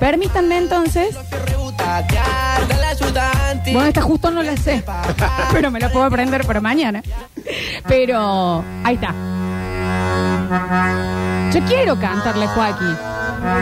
permítanme 0.00 0.56
entonces 0.58 1.16
bueno, 3.72 3.88
esta 3.88 4.02
justo 4.02 4.30
no 4.30 4.42
la 4.42 4.56
sé, 4.56 4.84
pero 5.52 5.70
me 5.70 5.80
la 5.80 5.90
puedo 5.90 6.04
aprender 6.04 6.46
para 6.46 6.60
mañana. 6.60 7.02
Pero 7.86 8.64
ahí 8.84 8.94
está. 8.94 9.14
Yo 11.52 11.64
quiero 11.64 11.98
cantarle 11.98 12.44
a 12.44 12.48
Joaquín. 12.48 12.96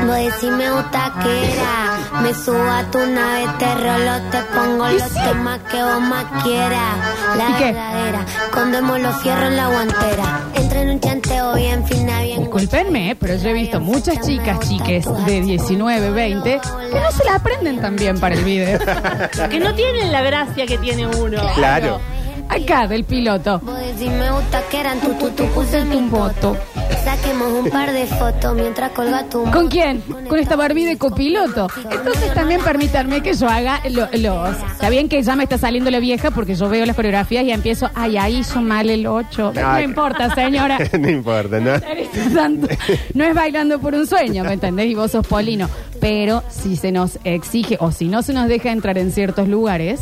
Vos 0.06 0.16
decís 0.16 0.50
me 0.50 0.70
gusta 0.70 1.12
que 1.22 1.52
era 1.52 2.22
Me 2.22 2.32
subo 2.32 2.70
a 2.70 2.82
tu 2.84 2.98
nave, 2.98 3.46
te 3.58 3.74
rolo, 3.74 4.30
te 4.30 4.42
pongo 4.54 4.88
los 4.88 5.12
temas 5.12 5.58
que 5.70 5.82
vos 5.82 6.00
más 6.00 6.24
quieras 6.42 6.96
La 7.36 7.58
verdadera, 7.58 8.24
condemos 8.52 9.00
los 9.00 9.16
fierros 9.20 9.50
en 9.50 9.56
la 9.56 9.66
guantera 9.66 10.40
Entra 10.76 10.82
en 10.82 10.90
un 10.90 11.00
chanteo 11.00 11.54
bien 11.54 11.86
fina, 11.86 12.20
bien 12.20 12.40
Disculpenme, 12.40 13.16
pero 13.18 13.36
yo 13.36 13.48
he 13.48 13.52
visto 13.54 13.80
muchas 13.80 14.20
chicas, 14.20 14.60
chiques 14.68 15.06
de 15.24 15.40
19, 15.40 16.10
20, 16.10 16.60
que 16.92 17.00
no 17.00 17.12
se 17.12 17.24
la 17.24 17.36
aprenden 17.36 17.80
tan 17.80 17.96
bien 17.96 18.20
para 18.20 18.34
el 18.34 18.44
video. 18.44 18.78
que 19.50 19.58
no 19.58 19.74
tienen 19.74 20.12
la 20.12 20.20
gracia 20.20 20.66
que 20.66 20.76
tiene 20.76 21.06
uno. 21.06 21.40
Claro. 21.54 21.98
Acá, 22.48 22.86
del 22.86 23.04
piloto. 23.04 23.60
Vos 23.62 23.78
decís 23.78 24.10
me 24.10 24.30
gusta 24.30 24.62
que 24.70 24.80
eran 24.80 25.00
tu 25.00 25.12
tu 25.14 25.30
tu 25.30 25.44
puse 25.48 25.84
mi 25.84 25.96
un 25.96 26.10
voto. 26.10 26.56
Saquemos 27.04 27.52
un 27.52 27.70
par 27.70 27.92
de 27.92 28.06
fotos 28.06 28.54
mientras 28.54 28.90
colga 28.92 29.24
tu 29.28 29.44
¿Con 29.50 29.68
quién? 29.68 30.00
Con 30.28 30.38
esta 30.38 30.56
Barbie 30.56 30.84
de 30.86 30.96
copiloto. 30.98 31.68
Entonces 31.90 32.34
también 32.34 32.60
permítanme 32.62 33.22
que 33.22 33.34
yo 33.34 33.48
haga 33.48 33.80
lo- 33.90 34.08
los... 34.12 34.56
Está 34.72 34.88
bien 34.90 35.08
que 35.08 35.22
ya 35.22 35.36
me 35.36 35.44
está 35.44 35.56
saliendo 35.58 35.90
la 35.90 36.00
vieja 36.00 36.30
porque 36.32 36.54
yo 36.54 36.68
veo 36.68 36.84
las 36.86 36.96
coreografías 36.96 37.44
y 37.44 37.52
empiezo, 37.52 37.90
ay, 37.94 38.16
ahí 38.16 38.36
hizo 38.38 38.60
mal 38.60 38.90
el 38.90 39.06
8. 39.06 39.52
No, 39.54 39.80
importa, 39.80 40.34
señora. 40.34 40.78
no 40.98 41.08
importa, 41.08 41.60
¿no? 41.60 41.72
Tanto. 42.34 42.68
No 43.14 43.24
es 43.24 43.34
bailando 43.34 43.78
por 43.78 43.94
un 43.94 44.06
sueño, 44.06 44.42
¿me 44.44 44.54
entendés? 44.54 44.86
Y 44.86 44.94
vos 44.94 45.10
sos 45.12 45.26
Polino. 45.26 45.68
Pero 46.00 46.42
si 46.50 46.76
se 46.76 46.90
nos 46.92 47.18
exige 47.24 47.76
o 47.80 47.92
si 47.92 48.06
no 48.06 48.22
se 48.22 48.32
nos 48.32 48.48
deja 48.48 48.70
entrar 48.72 48.98
en 48.98 49.12
ciertos 49.12 49.46
lugares, 49.48 50.00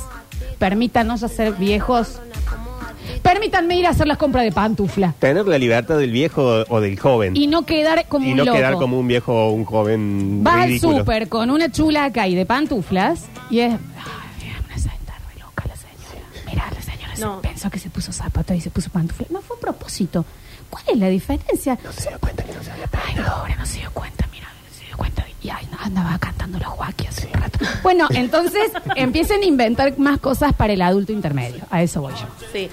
permítanos 0.58 1.22
hacer 1.22 1.52
viejos. 1.52 2.18
Permítanme 3.24 3.76
ir 3.78 3.86
a 3.86 3.90
hacer 3.90 4.06
las 4.06 4.18
compras 4.18 4.44
de 4.44 4.52
pantufla. 4.52 5.14
Tener 5.18 5.46
la 5.48 5.56
libertad 5.58 5.96
del 5.98 6.10
viejo 6.12 6.64
o 6.68 6.80
del 6.80 6.98
joven. 7.00 7.34
Y 7.34 7.46
no 7.46 7.64
quedar 7.64 8.06
como 8.06 8.26
Y 8.26 8.32
un 8.32 8.36
no 8.36 8.44
loco. 8.44 8.56
quedar 8.58 8.74
como 8.74 9.00
un 9.00 9.08
viejo 9.08 9.32
o 9.46 9.50
un 9.50 9.64
joven 9.64 10.44
Vas 10.44 10.56
al 10.62 10.68
ridículo. 10.68 10.98
súper 10.98 11.28
con 11.30 11.50
una 11.50 11.72
chula 11.72 12.04
acá 12.04 12.28
y 12.28 12.34
de 12.34 12.44
pantuflas 12.44 13.24
y 13.48 13.60
es. 13.60 13.72
Ay, 13.72 13.78
mira, 14.42 14.58
una 14.66 14.76
está 14.76 14.92
re 15.32 15.40
loca 15.40 15.64
la 15.66 15.74
señora. 15.74 16.26
Mira, 16.46 16.70
la 16.70 16.82
señora 16.82 17.12
No. 17.18 17.40
pensó 17.40 17.70
que 17.70 17.78
se 17.78 17.88
puso 17.88 18.12
zapato 18.12 18.52
y 18.52 18.60
se 18.60 18.68
puso 18.70 18.90
pantuflas. 18.90 19.30
No 19.30 19.40
fue 19.40 19.56
a 19.56 19.60
propósito. 19.60 20.26
¿Cuál 20.68 20.84
es 20.88 20.98
la 20.98 21.08
diferencia? 21.08 21.78
No 21.82 21.92
se 21.92 22.10
dio 22.10 22.18
cuenta 22.18 22.42
que 22.44 22.52
no 22.52 22.62
se 22.62 22.70
había 22.72 22.84
Ay, 23.06 23.14
pobre, 23.14 23.56
no 23.56 23.64
se 23.64 23.78
dio 23.78 23.90
cuenta, 23.92 24.28
mira, 24.32 24.48
no 24.68 24.76
se 24.78 24.84
dio 24.84 24.96
cuenta. 24.98 25.24
Y 25.42 25.48
ay, 25.50 25.66
no, 25.70 25.78
andaba 25.80 26.18
cantando 26.18 26.58
los 26.58 26.68
Joaquín 26.68 27.06
hace 27.08 27.26
un 27.26 27.32
rato. 27.40 27.58
Bueno, 27.82 28.06
entonces 28.14 28.70
empiecen 28.96 29.42
a 29.42 29.44
inventar 29.46 29.98
más 29.98 30.18
cosas 30.18 30.52
para 30.54 30.72
el 30.72 30.82
adulto 30.82 31.12
intermedio. 31.12 31.64
A 31.70 31.82
eso 31.82 32.00
voy 32.02 32.12
yo. 32.14 32.26
Sí. 32.52 32.68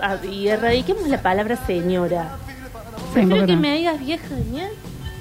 Ah, 0.00 0.16
y 0.24 0.48
erradiquemos 0.48 1.08
la 1.08 1.22
palabra 1.22 1.56
señora. 1.66 2.36
Prefiero 3.12 3.28
¿por 3.28 3.40
qué 3.40 3.46
que 3.46 3.56
no? 3.56 3.62
me 3.62 3.76
digas 3.76 4.00
vieja 4.00 4.28
¿ya? 4.52 4.68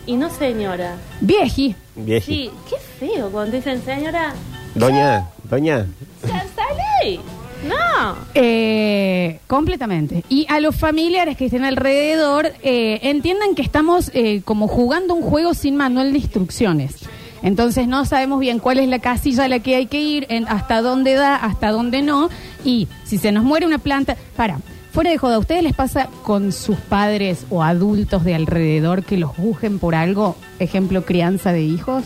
y 0.06 0.16
no 0.16 0.30
señora. 0.30 0.96
Vieji. 1.22 1.76
Vieji. 1.96 2.34
Sí, 2.34 2.52
qué 2.70 2.76
feo 3.00 3.30
cuando 3.30 3.56
dicen 3.56 3.84
señora. 3.84 4.34
Doña, 4.76 5.30
doña. 5.50 5.88
¡Sale! 6.22 7.20
No. 7.68 8.16
Eh, 8.36 9.40
completamente. 9.48 10.24
Y 10.30 10.46
a 10.50 10.60
los 10.60 10.76
familiares 10.76 11.36
que 11.36 11.46
estén 11.46 11.66
alrededor, 11.66 12.54
eh, 12.64 13.00
entiendan 13.04 13.56
que 13.56 13.62
estamos 13.62 14.12
eh, 14.14 14.42
como 14.46 14.68
jugando 14.68 15.14
un 15.14 15.24
juego 15.24 15.54
sin 15.54 15.76
manual 15.76 16.14
de 16.14 16.20
instrucciones. 16.20 16.96
Entonces 17.42 17.88
no 17.88 18.06
sabemos 18.06 18.40
bien 18.40 18.60
cuál 18.60 18.80
es 18.80 18.88
la 18.88 19.00
casilla 19.00 19.46
a 19.46 19.48
la 19.48 19.60
que 19.60 19.76
hay 19.76 19.86
que 19.88 20.02
ir, 20.02 20.26
en- 20.30 20.48
hasta 20.48 20.82
dónde 20.82 21.14
da, 21.14 21.36
hasta 21.36 21.72
dónde 21.72 22.02
no. 22.02 22.30
Y 22.66 22.88
si 23.06 23.18
se 23.18 23.32
nos 23.32 23.44
muere 23.44 23.66
una 23.66 23.78
planta, 23.78 24.18
para, 24.36 24.60
fuera 24.92 25.10
de 25.12 25.18
joda, 25.18 25.36
¿a 25.36 25.40
ustedes 25.40 25.64
les 25.64 25.74
pasa 25.74 26.10
con 26.24 26.52
sus 26.52 26.78
padres 26.78 27.46
o 27.50 27.64
adultos 27.64 28.24
de 28.24 28.36
alrededor 28.36 29.04
que 29.04 29.18
los 29.18 29.36
busquen 29.38 29.80
por 29.80 29.96
algo? 29.96 30.36
Ejemplo, 30.60 31.06
crianza 31.06 31.54
de 31.54 31.62
hijos, 31.64 32.04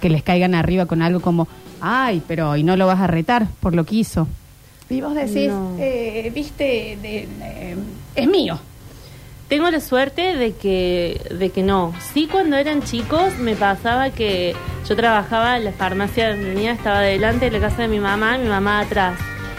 que 0.00 0.08
les 0.10 0.22
caigan 0.22 0.54
arriba 0.54 0.86
con 0.86 1.02
algo 1.02 1.20
como, 1.20 1.48
ay, 1.80 2.22
pero 2.28 2.56
y 2.56 2.62
no 2.62 2.76
lo 2.76 2.86
vas 2.86 3.00
a 3.00 3.06
retar 3.08 3.48
por 3.60 3.74
lo 3.74 3.84
que 3.84 3.96
hizo. 3.96 4.28
Y 4.90 5.00
vos 5.00 5.14
decís, 5.14 5.48
No. 5.48 5.72
eh, 5.78 6.30
viste, 6.34 6.96
de- 7.02 7.28
eh, 7.42 7.76
es 8.14 8.26
mío. 8.28 8.58
Tengo 9.48 9.70
la 9.70 9.80
suerte 9.80 10.36
de 10.36 10.52
que, 10.52 11.20
de 11.30 11.48
que 11.50 11.62
no. 11.62 11.94
Sí, 12.12 12.28
cuando 12.30 12.56
eran 12.56 12.82
chicos 12.82 13.36
me 13.38 13.54
pasaba 13.56 14.10
que 14.10 14.54
yo 14.86 14.94
trabajaba 14.96 15.56
en 15.56 15.64
la 15.64 15.72
farmacia 15.72 16.34
mía, 16.34 16.72
estaba 16.72 17.00
delante 17.00 17.46
de 17.50 17.58
la 17.58 17.68
casa 17.68 17.82
de 17.82 17.88
mi 17.88 17.98
mamá, 17.98 18.36
mi 18.36 18.48
mamá 18.48 18.80
atrás. 18.80 19.18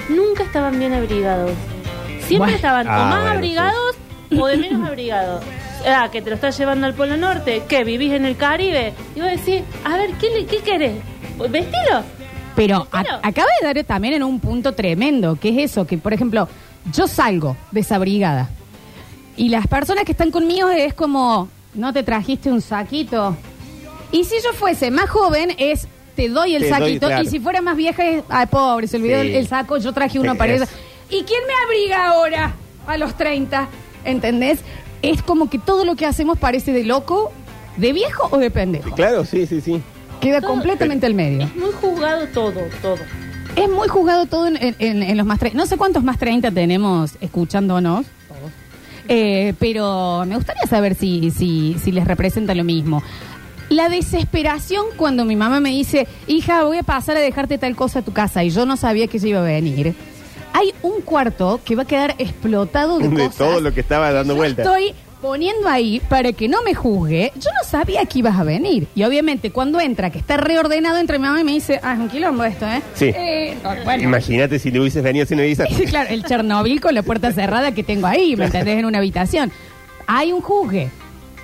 Nunca 0.09 0.43
estaban 0.43 0.77
bien 0.77 0.93
abrigados. 0.93 1.51
Siempre 2.21 2.37
Bueno. 2.37 2.55
estaban 2.55 2.87
o 2.87 2.91
Ah, 2.91 3.05
más 3.09 3.19
bueno, 3.21 3.31
abrigados 3.35 3.95
o 4.37 4.45
de 4.47 4.57
menos 4.57 4.87
abrigados. 4.87 5.43
Ah, 5.87 6.09
que 6.11 6.21
te 6.21 6.29
lo 6.29 6.35
estás 6.35 6.57
llevando 6.57 6.85
al 6.87 6.93
Polo 6.93 7.15
Norte, 7.15 7.63
que 7.69 7.85
vivís 7.85 8.11
en 8.11 8.25
el 8.25 8.35
Caribe. 8.35 8.91
Y 9.15 9.21
vos 9.21 9.29
decís, 9.31 9.61
a 9.85 9.95
ver, 9.95 10.09
¿qué, 10.19 10.29
le- 10.29 10.45
qué 10.45 10.57
querés? 10.57 10.95
¿Vestilo? 11.49 12.03
Pero 12.53 12.85
a- 12.91 13.01
Claro. 13.01 13.19
acaba 13.23 13.47
de 13.61 13.65
dar 13.73 13.83
también 13.85 14.15
en 14.15 14.23
un 14.23 14.41
punto 14.41 14.73
tremendo, 14.73 15.37
que 15.37 15.47
es 15.51 15.71
eso, 15.71 15.87
que 15.87 15.97
por 15.97 16.11
ejemplo, 16.11 16.49
yo 16.93 17.07
salgo 17.07 17.55
desabrigada 17.71 18.49
y 19.39 19.49
las 19.49 19.67
personas 19.67 20.03
que 20.05 20.11
están 20.11 20.31
conmigo 20.31 20.69
es 20.69 20.93
como, 20.93 21.47
no 21.73 21.93
te 21.93 22.03
trajiste 22.03 22.51
un 22.51 22.61
saquito. 22.61 23.35
Y 24.11 24.23
si 24.25 24.35
yo 24.43 24.53
fuese 24.53 24.91
más 24.91 25.09
joven 25.09 25.53
es, 25.57 25.87
te 26.15 26.29
doy 26.29 26.55
el 26.55 26.63
Te 26.63 26.69
doy, 26.69 26.79
saquito. 26.79 27.07
claro. 27.07 27.23
Y 27.23 27.27
si 27.27 27.39
fuera 27.39 27.61
más 27.61 27.77
vieja, 27.77 28.05
es, 28.05 28.23
ay, 28.29 28.45
pobre, 28.47 28.87
se 28.87 28.97
olvidó 28.97 29.21
Sí. 29.21 29.27
el, 29.29 29.35
el 29.35 29.47
saco, 29.47 29.77
yo 29.77 29.93
traje 29.93 30.19
uno 30.19 30.35
para 30.35 30.53
es. 30.53 30.61
eso. 30.63 30.71
¿Y 31.09 31.23
quién 31.23 31.39
me 31.47 31.53
abriga 31.65 32.07
ahora 32.09 32.53
a 32.85 32.97
los 32.97 33.15
30? 33.15 33.67
¿Entendés? 34.05 34.59
Es 35.01 35.21
como 35.23 35.49
que 35.49 35.57
todo 35.59 35.85
lo 35.85 35.95
que 35.95 36.05
hacemos 36.05 36.37
parece 36.37 36.73
de 36.73 36.83
loco, 36.83 37.31
de 37.77 37.93
viejo 37.93 38.27
o 38.31 38.37
de 38.37 38.51
pendejo. 38.51 38.91
Claro, 38.95 39.23
sí, 39.25 39.45
sí, 39.45 39.61
sí. 39.61 39.81
Queda 40.19 40.41
completamente 40.41 41.05
al 41.05 41.13
medio. 41.13 41.43
Es 41.45 41.55
muy 41.55 41.71
juzgado 41.71 42.27
todo, 42.33 42.59
todo. 42.81 42.97
Es 43.55 43.69
muy 43.69 43.87
jugado 43.87 44.25
todo 44.25 44.47
en, 44.47 44.57
en- 44.57 44.75
en- 44.79 45.01
en 45.03 45.15
los 45.17 45.25
más 45.25 45.39
30. 45.39 45.57
No 45.57 45.65
sé 45.65 45.77
cuántos 45.77 46.03
más 46.03 46.17
30 46.17 46.51
tenemos 46.51 47.11
escuchándonos. 47.21 48.05
Eh, 49.11 49.53
pero 49.59 50.23
me 50.27 50.35
gustaría 50.35 50.63
saber 50.67 50.93
si, 50.95 51.31
si, 51.31 51.75
si 51.83 51.91
les 51.91 52.05
representa 52.05 52.53
lo 52.53 52.63
mismo. 52.63 53.01
La 53.69 53.89
desesperación 53.89 54.85
cuando 54.97 55.25
mi 55.25 55.35
mamá 55.35 55.59
me 55.59 55.69
dice, 55.71 56.07
hija, 56.27 56.63
voy 56.63 56.77
a 56.77 56.83
pasar 56.83 57.17
a 57.17 57.19
dejarte 57.19 57.57
tal 57.57 57.75
cosa 57.75 57.99
a 57.99 58.01
tu 58.03 58.13
casa 58.13 58.43
y 58.43 58.51
yo 58.51 58.65
no 58.65 58.77
sabía 58.77 59.07
que 59.07 59.17
ella 59.17 59.27
iba 59.29 59.39
a 59.39 59.43
venir. 59.43 59.95
Hay 60.53 60.73
un 60.81 61.01
cuarto 61.01 61.59
que 61.63 61.75
va 61.75 61.83
a 61.83 61.85
quedar 61.85 62.15
explotado 62.17 62.97
de, 62.99 63.07
De 63.09 63.15
cosas. 63.15 63.35
todo 63.35 63.61
lo 63.61 63.73
que 63.73 63.81
estaba 63.81 64.11
dando 64.11 64.33
Yo 64.33 64.37
vueltas. 64.37 64.65
Estoy 64.65 64.93
poniendo 65.21 65.67
ahí 65.67 66.01
para 66.09 66.31
que 66.33 66.47
no 66.47 66.63
me 66.63 66.73
juzgue. 66.73 67.31
Yo 67.35 67.49
no 67.51 67.67
sabía 67.67 68.05
que 68.05 68.19
ibas 68.19 68.37
a 68.37 68.43
venir. 68.43 68.87
Y 68.95 69.03
obviamente 69.03 69.51
cuando 69.51 69.79
entra, 69.79 70.09
que 70.09 70.19
está 70.19 70.37
reordenado 70.37 70.97
entre 70.97 71.19
mi 71.19 71.25
mamá 71.25 71.41
y 71.41 71.43
me 71.43 71.51
dice, 71.51 71.79
ah, 71.83 71.93
es 71.93 71.99
un 71.99 72.09
quilombo 72.09 72.43
esto, 72.43 72.65
¿eh? 72.65 72.81
Sí. 72.93 73.05
Eh, 73.15 73.57
bueno. 73.83 74.03
Imagínate 74.03 74.59
si 74.59 74.71
le 74.71 74.79
hubieses 74.79 75.03
venido 75.03 75.25
sin 75.25 75.39
avisar. 75.39 75.67
Sí, 75.69 75.85
claro, 75.85 76.09
el 76.09 76.23
Chernobyl 76.23 76.81
con 76.81 76.95
la 76.95 77.03
puerta 77.03 77.31
cerrada 77.31 77.73
que 77.73 77.83
tengo 77.83 78.07
ahí, 78.07 78.35
¿me 78.35 78.45
entendés? 78.45 78.79
En 78.79 78.85
una 78.85 78.99
habitación. 78.99 79.51
Hay 80.07 80.31
un 80.31 80.41
juzgue, 80.41 80.89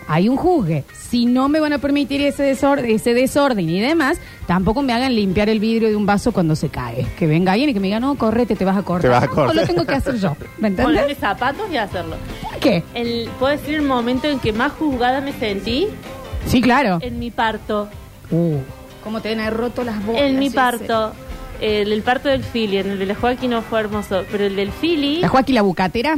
hay 0.08 0.30
un 0.30 0.36
juzgue. 0.38 0.84
Si 0.94 1.26
no 1.26 1.48
me 1.50 1.60
van 1.60 1.74
a 1.74 1.78
permitir 1.80 2.22
ese 2.22 2.44
desorden, 2.44 2.86
ese 2.90 3.14
desorden 3.14 3.70
y 3.70 3.80
demás, 3.80 4.18
tampoco 4.48 4.82
me 4.82 4.94
hagan 4.94 5.16
limpiar 5.16 5.50
el 5.50 5.60
vidrio 5.60 5.88
de 5.90 5.96
un 5.96 6.06
vaso 6.06 6.32
cuando 6.32 6.56
se 6.56 6.70
cae. 6.70 7.06
Que 7.18 7.28
venga 7.28 7.54
alguien 7.54 7.70
y 7.70 7.74
que 7.74 7.80
me 7.80 7.88
diga, 7.88 8.00
no, 8.00 8.16
correte, 8.16 8.56
te 8.56 8.66
vas 8.66 8.78
a 8.78 8.82
cortar. 8.84 9.02
Te 9.04 9.08
vas 9.10 9.24
a 9.24 9.28
No, 9.28 9.34
cortar. 9.34 9.56
lo 9.56 9.66
tengo 9.68 9.86
que 9.86 9.96
hacer 9.96 10.16
yo, 10.18 10.36
¿me 10.58 10.72
Ponerle 10.72 10.94
entendés? 11.00 11.18
zapatos 11.20 11.66
y 11.72 11.78
hacerlo. 11.78 12.16
¿Qué? 12.60 12.84
El, 12.94 13.30
¿Puedo 13.40 13.52
decir 13.56 13.76
el 13.76 13.82
momento 13.84 14.28
en 14.28 14.40
que 14.40 14.52
más 14.54 14.72
juzgada 14.74 15.22
me 15.22 15.34
sentí? 15.34 15.88
Sí, 16.48 16.62
claro. 16.62 17.00
En 17.02 17.18
mi 17.20 17.32
parto. 17.32 17.88
Uh, 18.32 18.58
¿Cómo 19.04 19.22
te 19.22 19.32
han 19.40 19.54
roto 19.54 19.84
las 19.84 20.04
bolas? 20.06 20.22
En 20.24 20.40
mi 20.40 20.48
ese? 20.48 20.56
El, 21.62 21.92
el 21.92 22.02
parto 22.02 22.30
del 22.30 22.44
Philly, 22.44 22.78
en 22.78 22.92
el 22.92 23.00
de 23.00 23.06
la 23.06 23.16
Joaquín 23.16 23.52
no 23.52 23.62
fue 23.62 23.80
hermoso, 23.80 24.24
pero 24.32 24.46
el 24.46 24.56
del 24.56 24.72
Philly... 24.72 25.20
¿La 25.22 25.30
Joaquín 25.30 25.56
la 25.56 25.62
bucatera? 25.62 26.16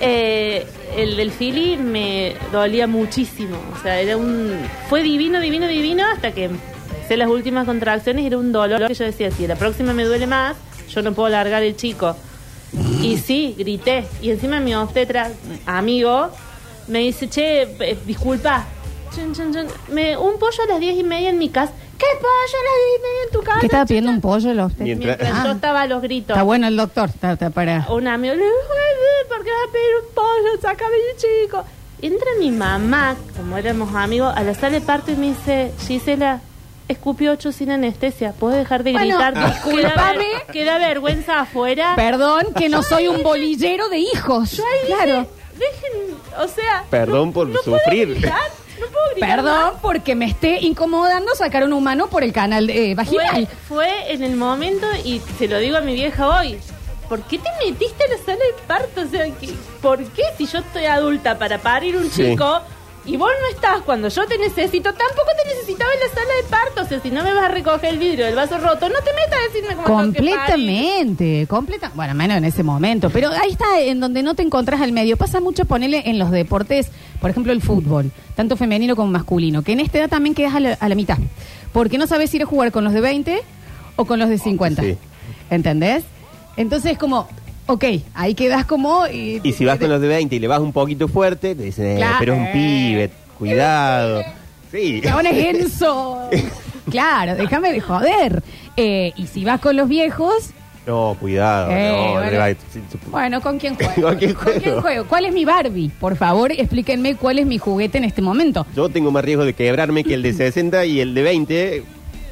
Eh, 0.00 0.66
el 0.96 1.16
del 1.16 1.30
Philly 1.30 1.76
me 1.76 2.34
dolía 2.52 2.86
muchísimo. 2.86 3.56
O 3.76 3.82
sea, 3.82 4.00
era 4.00 4.16
un. 4.16 4.54
Fue 4.88 5.02
divino, 5.02 5.40
divino, 5.40 5.66
divino 5.66 6.04
hasta 6.06 6.32
que 6.32 6.44
empecé 6.44 7.16
las 7.16 7.28
últimas 7.28 7.66
contracciones. 7.66 8.24
Era 8.24 8.38
un 8.38 8.52
dolor 8.52 8.86
que 8.86 8.94
yo 8.94 9.04
decía: 9.04 9.30
si 9.30 9.46
la 9.46 9.56
próxima 9.56 9.92
me 9.92 10.04
duele 10.04 10.26
más, 10.26 10.56
yo 10.88 11.02
no 11.02 11.12
puedo 11.12 11.28
largar 11.28 11.62
el 11.62 11.76
chico. 11.76 12.16
Y 13.02 13.16
sí, 13.18 13.54
grité. 13.58 14.04
Y 14.22 14.30
encima 14.30 14.60
mi 14.60 14.74
obstetra, 14.74 15.30
amigo, 15.66 16.30
me 16.86 17.00
dice: 17.00 17.28
Che, 17.28 17.62
eh, 17.62 17.98
disculpa. 18.06 18.66
Chun, 19.14 19.34
chun, 19.34 19.52
chun. 19.52 19.66
Me, 19.92 20.16
un 20.16 20.38
pollo 20.38 20.62
a 20.62 20.66
las 20.66 20.80
diez 20.80 20.96
y 20.96 21.02
media 21.02 21.30
en 21.30 21.38
mi 21.38 21.48
casa. 21.48 21.72
¿Qué 21.98 22.06
pollo 22.20 22.58
y 22.96 23.02
media 23.02 23.24
en 23.26 23.30
tu 23.32 23.40
casa? 23.42 23.60
¿Qué 23.60 23.66
estaba 23.66 23.84
pidiendo 23.86 24.10
un 24.10 24.20
pollo 24.20 24.50
usted? 24.66 24.84
Mientras- 24.84 25.18
Mientras 25.18 25.40
Ah. 25.40 25.44
yo 25.46 25.52
estaba 25.52 25.82
a 25.82 25.86
los 25.86 26.00
gritos. 26.02 26.30
Está 26.36 26.42
bueno 26.44 26.68
el 26.68 26.76
doctor, 26.76 27.08
está, 27.08 27.32
está 27.32 27.50
para... 27.50 27.86
Un 27.90 28.06
amigo 28.06 28.34
le 28.34 28.40
dijo, 28.44 28.54
"Ay, 28.54 29.28
¿por 29.28 29.44
qué 29.44 29.50
vas 29.50 29.68
a 29.68 29.72
pedir 29.72 29.90
un 30.06 30.14
pollo? 30.14 30.60
Sácame 30.62 30.94
el 30.96 31.16
chico. 31.46 31.64
Entra 32.00 32.28
mi 32.38 32.50
mamá, 32.52 33.16
como 33.36 33.58
éramos 33.58 33.92
amigos, 33.94 34.32
a 34.36 34.42
la 34.44 34.54
sala 34.54 34.70
de 34.78 34.80
parto 34.80 35.10
y 35.10 35.16
me 35.16 35.26
dice, 35.30 35.72
Gisela, 35.86 36.40
escupió 36.86 37.32
ocho 37.32 37.50
sin 37.50 37.70
anestesia. 37.72 38.32
¿Puedes 38.38 38.58
dejar 38.58 38.84
de 38.84 38.92
Bueno, 38.92 39.16
gritar? 39.16 39.34
Queda, 39.34 39.48
discúlpame. 39.50 40.18
ver- 40.18 40.46
queda 40.52 40.78
vergüenza 40.78 41.40
afuera. 41.40 41.94
Perdón, 41.96 42.46
que 42.56 42.68
no 42.68 42.82
soy 42.84 43.08
un 43.08 43.24
bolillero 43.24 43.88
de 43.88 43.98
hijos. 43.98 44.52
Yo 44.52 44.62
ahí 44.64 44.86
dije, 44.86 44.94
claro. 44.94 45.26
dejen, 45.58 46.16
o 46.38 46.46
sea... 46.46 46.84
Perdón 46.88 47.32
por 47.32 47.48
no 47.48 47.58
puedo 47.64 47.78
sufrir. 47.78 48.14
gritar, 48.14 48.38
puedo 48.86 49.04
gritar 49.12 49.36
Perdón 49.36 49.72
más. 49.72 49.80
porque 49.82 50.14
me 50.14 50.26
esté 50.26 50.58
incomodando 50.60 51.34
sacar 51.34 51.64
un 51.64 51.72
humano 51.72 52.08
por 52.08 52.22
el 52.22 52.32
canal 52.32 52.70
eh, 52.70 52.94
Fue, 52.94 53.04
vaginal. 53.04 53.48
fue 53.68 54.12
en 54.12 54.22
el 54.22 54.36
momento, 54.36 54.86
y 55.04 55.20
se 55.38 55.48
lo 55.48 55.58
digo 55.58 55.76
a 55.76 55.80
mi 55.80 55.94
vieja 55.94 56.28
hoy, 56.40 56.58
¿por 57.08 57.20
qué 57.22 57.38
te 57.38 57.48
metiste 57.64 58.04
a 58.04 58.08
la 58.16 58.24
sala 58.24 58.38
de 58.38 58.62
parto? 58.66 59.00
O 59.02 59.06
sea, 59.06 59.24
¿qué- 59.40 59.54
¿por 59.82 60.04
qué 60.12 60.22
si 60.36 60.46
yo 60.46 60.58
estoy 60.58 60.84
adulta 60.86 61.38
para 61.38 61.58
parir 61.58 61.96
un 61.96 62.10
Sí. 62.10 62.30
chico 62.30 62.60
y 63.08 63.16
vos 63.16 63.30
no 63.40 63.56
estás 63.56 63.80
cuando 63.86 64.08
yo 64.08 64.26
te 64.26 64.36
necesito, 64.36 64.92
tampoco 64.92 65.28
te 65.42 65.48
necesitaba 65.48 65.90
en 65.94 66.00
la 66.00 66.14
sala 66.14 66.34
de 66.42 66.48
parto? 66.50 66.82
O 66.82 66.84
sea, 66.84 67.00
si 67.00 67.10
no 67.10 67.24
me 67.24 67.32
vas 67.32 67.44
a 67.44 67.48
recoger 67.48 67.94
el 67.94 67.98
vidrio 67.98 68.26
del 68.26 68.34
vaso 68.34 68.58
roto, 68.58 68.86
no 68.88 68.96
te 69.00 69.12
metas 69.14 69.38
a 69.38 69.52
decirme 69.52 69.74
cómo. 69.76 69.86
Completamente, 69.86 71.46
completa, 71.48 71.90
bueno, 71.94 72.12
menos 72.12 72.36
en 72.36 72.44
ese 72.44 72.62
momento, 72.62 73.08
pero 73.08 73.30
ahí 73.30 73.50
está 73.50 73.80
en 73.80 73.98
donde 73.98 74.22
no 74.22 74.34
te 74.34 74.42
encontrás 74.42 74.82
al 74.82 74.92
medio. 74.92 75.16
Pasa 75.16 75.40
mucho 75.40 75.64
ponerle 75.64 76.02
en 76.04 76.18
los 76.18 76.30
deportes, 76.30 76.90
por 77.18 77.30
ejemplo, 77.30 77.52
el 77.52 77.62
fútbol, 77.62 78.12
tanto 78.36 78.58
femenino 78.58 78.94
como 78.94 79.10
masculino, 79.10 79.62
que 79.62 79.72
en 79.72 79.80
esta 79.80 79.98
edad 79.98 80.10
también 80.10 80.34
quedas 80.34 80.54
a 80.54 80.60
la, 80.60 80.72
a 80.74 80.88
la 80.90 80.94
mitad, 80.94 81.16
porque 81.72 81.96
no 81.96 82.06
sabes 82.06 82.32
ir 82.34 82.42
a 82.42 82.46
jugar 82.46 82.72
con 82.72 82.84
los 82.84 82.92
de 82.92 83.00
20 83.00 83.40
o 83.96 84.04
con 84.04 84.18
los 84.18 84.28
de 84.28 84.36
50. 84.36 84.82
Sí. 84.82 84.98
¿Entendés? 85.48 86.04
Entonces 86.58 86.92
es 86.92 86.98
como, 86.98 87.26
ok, 87.68 87.84
ahí 88.14 88.34
quedas 88.34 88.64
como... 88.66 89.06
eh, 89.06 89.40
Y 89.42 89.52
si 89.52 89.64
vas 89.64 89.78
con 89.78 89.88
los 89.88 90.00
de 90.00 90.08
20 90.08 90.34
y 90.34 90.38
le 90.40 90.48
vas 90.48 90.58
un 90.60 90.72
poquito 90.72 91.06
fuerte, 91.06 91.54
te 91.54 91.62
dicen, 91.62 91.86
eh, 91.86 91.96
Claro. 91.98 92.16
pero 92.18 92.34
es 92.34 92.40
un 92.40 92.52
pibe, 92.52 93.10
cuidado. 93.38 94.22
Sí. 94.72 95.00
Chabón 95.02 95.26
es 95.26 95.54
Enzo. 95.54 96.28
claro, 96.90 97.36
déjame 97.36 97.72
de 97.72 97.80
joder. 97.80 98.42
Eh, 98.76 99.12
y 99.16 99.26
si 99.26 99.44
vas 99.44 99.60
con 99.60 99.76
los 99.76 99.88
viejos, 99.88 100.50
No, 100.86 101.16
cuidado. 101.20 101.70
Eh, 101.70 101.92
no, 101.92 102.12
bueno. 102.14 102.30
le 102.30 102.38
va- 102.38 102.48
sí, 102.50 102.80
sí. 102.90 102.98
bueno, 103.10 103.40
¿con 103.40 103.58
quién 103.58 103.74
juego? 103.76 104.08
¿Con 104.08 104.16
quién 104.18 104.34
juego? 104.34 104.80
juego? 104.82 105.04
¿Cuál 105.08 105.26
es 105.26 105.32
mi 105.34 105.44
Barbie? 105.44 105.90
Por 106.00 106.16
favor, 106.16 106.50
explíquenme 106.52 107.14
cuál 107.16 107.38
es 107.38 107.46
mi 107.46 107.58
juguete 107.58 107.98
en 107.98 108.04
este 108.04 108.22
momento. 108.22 108.66
Yo 108.74 108.88
tengo 108.88 109.10
más 109.10 109.24
riesgo 109.24 109.44
de 109.44 109.52
quebrarme 109.54 110.02
que 110.04 110.14
el 110.14 110.22
de 110.22 110.32
60 110.32 110.84
y 110.86 111.00
el 111.00 111.12
de 111.14 111.22
20. 111.22 111.82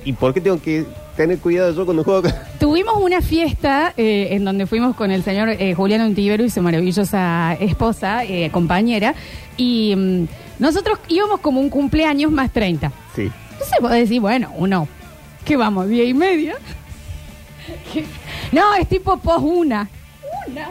¿Y 0.05 0.13
por 0.15 0.33
qué 0.33 0.41
tengo 0.41 0.61
que 0.61 0.85
tener 1.17 1.39
cuidado 1.39 1.73
yo 1.75 1.85
cuando 1.85 2.05
juego? 2.05 2.29
Tuvimos 2.61 2.97
una 3.01 3.21
fiesta 3.21 3.93
eh, 3.97 4.29
en 4.33 4.45
donde 4.45 4.67
fuimos 4.67 4.95
con 4.95 5.11
el 5.11 5.23
señor 5.23 5.49
eh, 5.49 5.75
Julián 5.75 6.03
Ontivero 6.03 6.45
y 6.45 6.51
su 6.51 6.63
maravillosa 6.63 7.55
esposa, 7.59 8.25
eh, 8.25 8.51
compañera, 8.51 9.15
y 9.57 9.95
mm, 9.97 10.25
nosotros 10.59 10.99
íbamos 11.09 11.41
como 11.41 11.61
un 11.61 11.71
cumpleaños 11.71 12.31
más 12.31 12.53
30. 12.53 12.93
Sí. 13.15 13.31
Entonces 13.53 13.79
vos 13.81 13.91
decís, 13.91 14.21
bueno, 14.21 14.53
uno, 14.57 14.87
¿qué 15.45 15.57
vamos? 15.57 15.89
¿Diez 15.89 16.09
y 16.09 16.15
media? 16.15 16.55
No, 18.53 18.75
es 18.77 18.89
tipo 18.89 19.17
pos 19.17 19.43
una. 19.43 19.89
Una. 20.47 20.69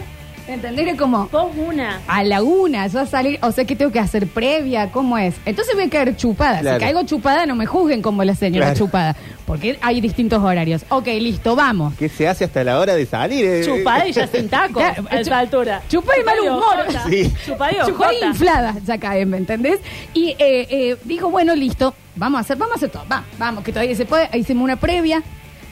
¿Entendés? 0.48 0.88
Era 0.88 0.96
como 0.98 1.28
Vos 1.30 1.52
una. 1.58 2.02
a 2.08 2.24
la 2.24 2.44
una, 2.44 2.86
yo 2.88 3.00
a 3.00 3.06
salir, 3.08 3.40
o 3.42 3.52
sea 3.52 3.66
que 3.66 3.76
tengo 3.76 3.92
que 3.92 4.00
hacer 4.00 4.28
previa, 4.28 4.92
¿cómo 4.92 5.18
es? 5.18 5.34
Entonces 5.46 5.74
voy 5.74 5.86
a 5.86 5.90
caer 5.90 6.16
chupada. 6.16 6.60
Claro. 6.60 6.78
Si 6.78 6.84
caigo 6.86 7.04
chupada, 7.04 7.46
no 7.48 7.56
me 7.56 7.66
juzguen 7.66 8.02
como 8.04 8.24
la 8.24 8.36
señora 8.36 8.68
Claro. 8.68 8.78
chupada, 8.78 9.16
porque 9.48 9.80
hay 9.82 10.02
distintos 10.02 10.44
horarios. 10.44 10.84
Ok, 10.90 11.08
listo, 11.08 11.56
vamos. 11.56 11.96
¿Qué 11.98 12.10
se 12.10 12.28
hace 12.28 12.44
hasta 12.46 12.64
la 12.64 12.80
hora 12.80 12.94
de 12.96 13.06
salir? 13.08 13.44
eh? 13.44 13.64
Chupada 13.66 14.08
y 14.08 14.12
ya 14.12 14.28
sin 14.28 14.48
tacos 14.48 14.84
Claro, 14.84 15.06
a 15.10 15.20
esa 15.20 15.40
altura. 15.40 15.82
chupada 15.90 16.20
y 16.20 16.24
mal 16.24 16.36
Chupada 16.38 16.58
humor. 16.58 17.10
Sí. 17.10 17.34
Chupada 17.46 17.72
y 17.72 17.86
Chupada 17.88 18.14
inflada, 18.28 18.76
ya 18.86 18.98
caen, 19.00 19.30
¿me 19.30 19.38
entendés? 19.38 19.80
Y 20.14 20.30
eh, 20.38 20.68
eh, 20.70 20.98
digo, 21.06 21.32
bueno, 21.32 21.56
listo, 21.56 21.96
vamos 22.16 22.38
a 22.38 22.42
hacer, 22.42 22.58
vamos 22.58 22.74
a 22.74 22.78
hacer 22.78 22.90
todo, 22.92 23.04
va, 23.12 23.24
vamos, 23.40 23.64
que 23.64 23.72
todavía 23.72 23.96
se 23.96 24.06
puede. 24.06 24.30
Hicimos 24.38 24.64
una 24.64 24.76
previa, 24.76 25.24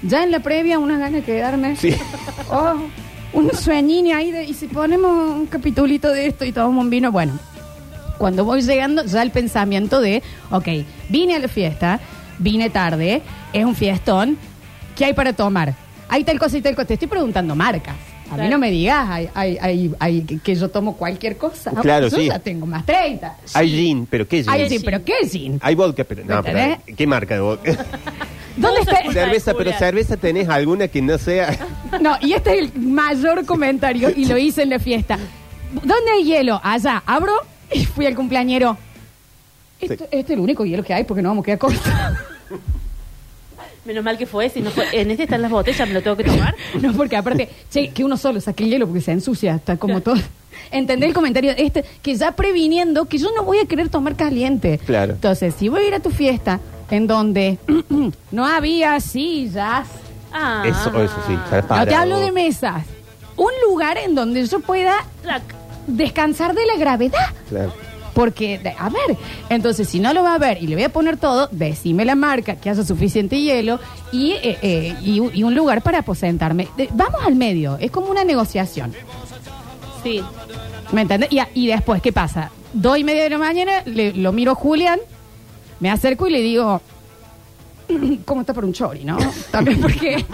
ya 0.01 0.23
en 0.23 0.31
la 0.31 0.39
previa, 0.39 0.79
unas 0.79 0.97
ganas 0.97 1.13
de 1.13 1.21
quedarme. 1.21 1.75
Sí. 1.75 1.95
Oh, 2.49 2.73
un 3.33 3.51
sueñín 3.53 4.13
ahí 4.13 4.31
de, 4.31 4.43
y 4.45 4.53
si 4.53 4.67
ponemos 4.67 5.11
un 5.35 5.45
capitulito 5.47 6.09
de 6.11 6.27
esto 6.27 6.45
y 6.45 6.51
tomamos 6.51 6.83
un 6.83 6.89
vino, 6.89 7.11
bueno. 7.11 7.37
Cuando 8.17 8.45
voy 8.45 8.61
llegando, 8.61 9.03
ya 9.05 9.21
el 9.21 9.31
pensamiento 9.31 9.99
de, 9.99 10.21
ok, 10.51 10.67
vine 11.09 11.35
a 11.35 11.39
la 11.39 11.47
fiesta, 11.47 11.99
vine 12.39 12.69
tarde, 12.69 13.21
es 13.51 13.65
un 13.65 13.75
fiestón, 13.75 14.37
¿qué 14.95 15.05
hay 15.05 15.13
para 15.13 15.33
tomar? 15.33 15.73
Hay 16.09 16.23
tal 16.23 16.37
cosa 16.39 16.57
y 16.57 16.61
tal 16.61 16.75
cosa. 16.75 16.87
Te 16.87 16.93
estoy 16.93 17.07
preguntando 17.07 17.55
marcas. 17.55 17.95
A 18.31 18.37
mí 18.37 18.47
no 18.49 18.57
me 18.57 18.71
digas 18.71 19.07
hay, 19.09 19.29
hay, 19.35 19.57
hay, 19.61 19.93
hay 19.99 20.21
que- 20.21 20.39
que 20.39 20.55
yo 20.55 20.69
tomo 20.69 20.95
cualquier 20.95 21.37
cosa. 21.37 21.71
Claro, 21.71 22.07
yo 22.07 22.17
sí. 22.17 22.25
ya 22.27 22.39
tengo 22.39 22.65
más 22.65 22.83
30. 22.85 23.37
Hay 23.53 23.69
gin, 23.69 24.07
pero 24.09 24.27
¿qué 24.27 24.41
gin? 24.43 24.51
Ay, 24.51 24.69
sí, 24.69 24.77
gin? 24.77 24.85
pero 24.85 25.03
¿qué 25.03 25.13
gin? 25.29 25.59
Hay 25.61 25.75
vodka, 25.75 26.03
pero 26.03 26.23
no, 26.25 26.41
pero. 26.41 26.77
¿qué 26.95 27.05
marca 27.05 27.35
de 27.35 27.41
vodka? 27.41 27.85
¿Dónde 28.57 28.81
está? 28.81 29.11
cerveza, 29.11 29.53
pero 29.55 29.71
cerveza 29.73 30.17
tenés 30.17 30.49
alguna 30.49 30.87
que 30.87 31.01
no 31.01 31.17
sea. 31.17 31.55
No, 32.01 32.17
y 32.21 32.33
este 32.33 32.53
es 32.53 32.59
el 32.59 32.81
mayor 32.81 33.45
comentario 33.45 34.09
y 34.15 34.25
lo 34.25 34.37
hice 34.37 34.63
en 34.63 34.69
la 34.69 34.79
fiesta. 34.79 35.17
¿Dónde 35.73 36.11
hay 36.11 36.23
hielo? 36.23 36.59
Allá. 36.63 37.03
Abro 37.05 37.33
y 37.71 37.85
fui 37.85 38.05
al 38.05 38.15
cumpleañero. 38.15 38.77
Este 39.79 40.07
es 40.11 40.29
el 40.29 40.39
único 40.39 40.65
hielo 40.65 40.83
que 40.83 40.93
hay 40.93 41.03
porque 41.03 41.21
no 41.21 41.29
vamos 41.29 41.43
a 41.43 41.45
quedar 41.45 41.59
cortos. 41.59 41.81
Menos 43.85 44.03
mal 44.03 44.17
que 44.17 44.25
fue, 44.25 44.49
si 44.49 44.61
no 44.61 44.71
fue. 44.71 44.87
En 44.93 45.11
este 45.11 45.23
están 45.23 45.41
las 45.41 45.51
botellas, 45.51 45.85
¿me 45.87 45.93
lo 45.93 46.01
tengo 46.01 46.15
que 46.15 46.23
tomar? 46.23 46.55
No, 46.81 46.93
porque 46.93 47.17
aparte, 47.17 47.49
che, 47.69 47.89
que 47.89 48.03
uno 48.03 48.15
solo 48.15 48.39
saque 48.39 48.63
el 48.63 48.69
hielo 48.69 48.87
porque 48.87 49.01
se 49.01 49.11
ensucia, 49.11 49.55
está 49.55 49.75
como 49.75 49.99
todo. 50.01 50.15
Entendé 50.71 51.05
el 51.05 51.13
comentario 51.13 51.51
este, 51.57 51.83
que 52.01 52.15
ya 52.15 52.31
previniendo 52.31 53.05
que 53.05 53.17
yo 53.17 53.29
no 53.35 53.43
voy 53.43 53.59
a 53.59 53.65
querer 53.65 53.89
tomar 53.89 54.15
caliente. 54.15 54.79
Claro. 54.85 55.13
Entonces, 55.13 55.53
si 55.57 55.67
voy 55.67 55.83
a 55.83 55.87
ir 55.87 55.93
a 55.95 55.99
tu 55.99 56.11
fiesta, 56.11 56.61
en 56.89 57.07
donde 57.07 57.57
no 58.31 58.45
había 58.45 58.99
sillas. 58.99 59.87
Ah. 60.33 60.63
Eso, 60.65 60.89
eso 61.01 61.15
sí. 61.27 61.33
estar 61.33 61.63
No 61.79 61.85
te 61.85 61.95
hablo 61.95 62.19
de 62.19 62.31
mesas. 62.31 62.83
Un 63.35 63.51
lugar 63.69 63.97
en 63.97 64.15
donde 64.15 64.45
yo 64.45 64.59
pueda 64.59 64.95
descansar 65.87 66.53
de 66.53 66.65
la 66.65 66.75
gravedad. 66.77 67.19
Claro. 67.49 67.73
Porque, 68.13 68.59
de- 68.59 68.75
a 68.77 68.89
ver, 68.89 69.17
entonces 69.49 69.89
si 69.89 69.99
no 69.99 70.13
lo 70.13 70.21
va 70.21 70.35
a 70.35 70.37
ver 70.37 70.61
y 70.61 70.67
le 70.67 70.75
voy 70.75 70.83
a 70.83 70.89
poner 70.89 71.17
todo, 71.17 71.49
decime 71.51 72.05
la 72.05 72.13
marca, 72.13 72.55
que 72.57 72.69
haya 72.69 72.83
suficiente 72.83 73.39
hielo 73.41 73.79
y, 74.11 74.33
eh, 74.33 74.59
eh, 74.61 74.95
y, 75.01 75.19
un- 75.19 75.31
y 75.33 75.41
un 75.43 75.55
lugar 75.55 75.81
para 75.81 75.99
aposentarme. 75.99 76.67
De- 76.77 76.89
vamos 76.93 77.21
al 77.25 77.33
medio, 77.35 77.77
es 77.79 77.89
como 77.89 78.07
una 78.11 78.23
negociación. 78.23 78.93
Sí. 80.03 80.21
¿Me 80.91 81.01
entiendes? 81.01 81.31
Y, 81.31 81.39
a- 81.39 81.49
y 81.55 81.65
después, 81.67 82.03
¿qué 82.03 82.11
pasa? 82.13 82.51
Dos 82.71 82.99
y 82.99 83.03
media 83.03 83.23
de 83.23 83.31
la 83.31 83.39
mañana, 83.39 83.81
le- 83.85 84.13
lo 84.13 84.31
miro 84.31 84.51
a 84.51 84.55
Julián, 84.55 84.99
me 85.79 85.89
acerco 85.89 86.27
y 86.27 86.31
le 86.31 86.41
digo, 86.41 86.81
¿cómo 88.25 88.41
está 88.41 88.53
por 88.53 88.65
un 88.65 88.73
chori, 88.73 89.03
no? 89.03 89.17
También 89.51 89.79
porque... 89.81 90.25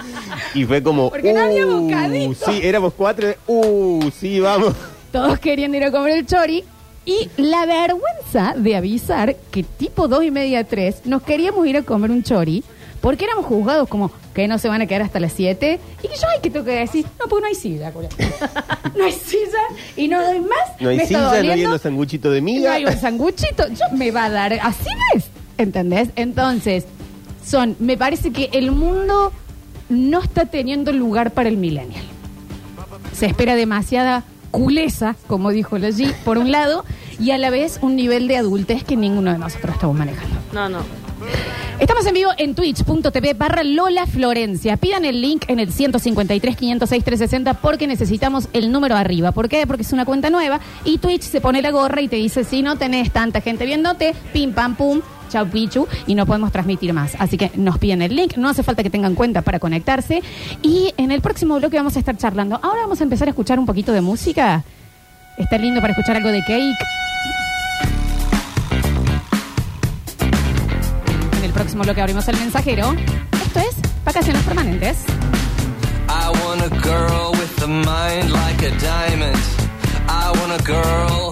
Y 0.54 0.66
fue 0.66 0.82
como. 0.82 1.10
Porque 1.10 1.34
no 1.34 1.42
había 1.42 1.66
"Uh, 1.66 1.82
bocadito". 1.84 2.52
Sí, 2.52 2.60
éramos 2.64 2.94
cuatro. 2.94 3.28
Uh, 3.48 4.10
sí, 4.18 4.40
vamos. 4.40 4.74
todos 5.12 5.40
querían 5.40 5.74
ir 5.76 5.84
a 5.84 5.92
comer 5.92 6.18
el 6.18 6.26
chori. 6.26 6.64
Y 7.06 7.30
la 7.38 7.66
vergüenza 7.66 8.54
de 8.56 8.76
avisar 8.76 9.36
que 9.52 9.64
tipo 9.64 10.08
dos 10.08 10.24
y 10.24 10.30
media, 10.32 10.64
tres, 10.64 11.02
nos 11.06 11.24
queríamos 11.24 11.66
ir 11.66 11.78
a 11.78 11.82
comer 11.82 12.12
un 12.12 12.22
chori 12.24 12.64
porque 13.02 13.26
éramos 13.26 13.46
juzgados 13.46 13.88
como 13.88 14.12
que 14.34 14.48
no 14.48 14.58
se 14.60 14.68
van 14.68 14.82
a 14.82 14.86
quedar 14.86 15.04
hasta 15.04 15.20
las 15.20 15.32
7 15.34 15.80
y 16.04 16.08
que 16.08 16.16
yo 16.16 16.28
hay 16.28 16.42
que 16.42 16.50
tengo 16.52 16.66
que 16.66 16.72
decir, 16.74 17.06
no, 17.18 17.28
porque 17.28 17.42
no 17.42 17.48
hay 17.48 17.56
silla, 17.56 17.92
no 18.96 19.04
hay 19.06 19.12
silla 19.14 19.60
y 19.96 20.08
no 20.10 20.22
doy 20.22 20.42
más. 20.42 20.82
No 20.82 20.90
hay 20.90 20.98
me 20.98 21.04
está 21.04 21.08
silla, 21.08 21.22
no 21.22 21.30
hay 21.32 21.38
doliendo, 21.48 21.70
unos 21.70 21.82
sanguchitos 21.82 22.34
de 22.34 22.42
no 22.42 22.46
miga. 22.46 22.74
hay 22.74 22.86
un 22.86 22.98
sanguchito, 22.98 23.68
yo 23.70 23.86
me 23.98 24.12
va 24.12 24.26
a 24.26 24.30
dar, 24.30 24.54
así 24.62 24.90
es, 25.16 25.26
¿entendés? 25.58 26.10
Entonces, 26.18 26.86
son, 27.50 27.76
me 27.80 27.98
parece 27.98 28.32
que 28.32 28.50
el 28.54 28.72
mundo 28.72 29.32
no 29.90 30.22
está 30.22 30.46
teniendo 30.46 30.92
lugar 30.92 31.32
para 31.32 31.50
el 31.50 31.58
millennial. 31.58 32.04
Se 33.12 33.26
espera 33.26 33.56
demasiada 33.56 34.24
culeza, 34.52 35.16
como 35.28 35.50
dijo 35.50 35.78
la 35.78 35.90
G, 35.90 36.14
por 36.24 36.38
un 36.38 36.52
lado, 36.52 36.86
y 37.20 37.32
a 37.32 37.38
la 37.38 37.50
vez 37.50 37.80
un 37.82 37.96
nivel 37.96 38.28
de 38.28 38.38
adultez 38.38 38.84
que 38.84 38.96
ninguno 38.96 39.32
de 39.32 39.40
nosotros 39.40 39.76
estamos 39.76 39.98
manejando. 39.98 40.36
No, 40.54 40.70
no. 40.70 40.80
Estamos 41.80 42.06
en 42.06 42.14
vivo 42.14 42.32
en 42.38 42.56
twitch.tv 42.56 43.34
barra 43.34 43.64
Lola 43.64 44.06
Florencia. 44.06 44.78
Pidan 44.78 45.06
el 45.06 45.22
link 45.22 45.46
en 45.48 45.60
el 45.60 45.72
153 45.72 46.56
506 46.56 47.04
360 47.04 47.54
porque 47.56 47.88
necesitamos 47.88 48.48
el 48.54 48.72
número 48.72 48.96
arriba. 48.96 49.32
¿Por 49.32 49.50
qué? 49.50 49.66
Porque 49.66 49.84
es 49.84 49.94
una 49.94 50.06
cuenta 50.06 50.30
nueva 50.30 50.60
y 50.86 50.98
Twitch 50.98 51.24
se 51.24 51.42
pone 51.42 51.62
la 51.62 51.72
gorra 51.72 52.02
y 52.02 52.08
te 52.08 52.18
dice 52.18 52.44
si 52.44 52.62
no 52.62 52.78
tenés 52.78 53.12
tanta 53.12 53.42
gente 53.42 53.66
viéndote, 53.66 54.14
pim 54.34 54.54
pam 54.54 54.76
pum, 54.76 55.02
chau 55.30 55.48
pichu 55.48 55.88
y 56.08 56.16
no 56.16 56.26
podemos 56.26 56.52
transmitir 56.52 56.92
más. 56.94 57.16
Así 57.20 57.38
que 57.38 57.52
nos 57.56 57.78
piden 57.78 58.02
el 58.02 58.16
link, 58.16 58.36
no 58.38 58.50
hace 58.50 58.64
falta 58.64 58.84
que 58.84 58.90
tengan 58.90 59.16
cuenta 59.16 59.42
para 59.42 59.60
conectarse 59.60 60.22
y 60.62 60.94
en 60.98 61.12
el 61.12 61.22
próximo 61.22 61.58
bloque 61.58 61.78
vamos 61.78 61.96
a 61.96 62.00
estar 62.00 62.18
charlando. 62.18 62.60
Ahora 62.62 62.82
vamos 62.82 63.00
a 63.00 63.04
empezar 63.04 63.28
a 63.28 63.32
escuchar 63.32 63.60
un 63.60 63.66
poquito 63.66 63.94
de 63.94 64.02
música. 64.02 64.64
Está 65.38 65.58
lindo 65.58 65.80
para 65.80 65.94
escuchar 65.94 66.18
algo 66.18 66.30
de 66.30 66.42
cake. 66.42 66.78
En 71.38 71.46
el 71.46 71.52
próximo 71.54 71.84
bloque 71.84 72.02
abrimos 72.02 72.28
el 72.28 72.38
mensajero. 72.38 72.94
Esto 73.46 73.60
es 73.60 73.76
Vacaciones 74.04 74.44
Permanentes. 74.44 75.06
I 76.10 76.30
want 76.44 76.62
a 76.62 76.70
girl 76.82 77.32
with 77.32 77.64
a 77.64 77.68
mind 77.68 78.32
like 78.32 78.62
a 78.64 78.72
diamond. 78.80 79.38
I 80.08 80.32
want 80.40 80.60
a 80.60 80.64
girl 80.64 81.30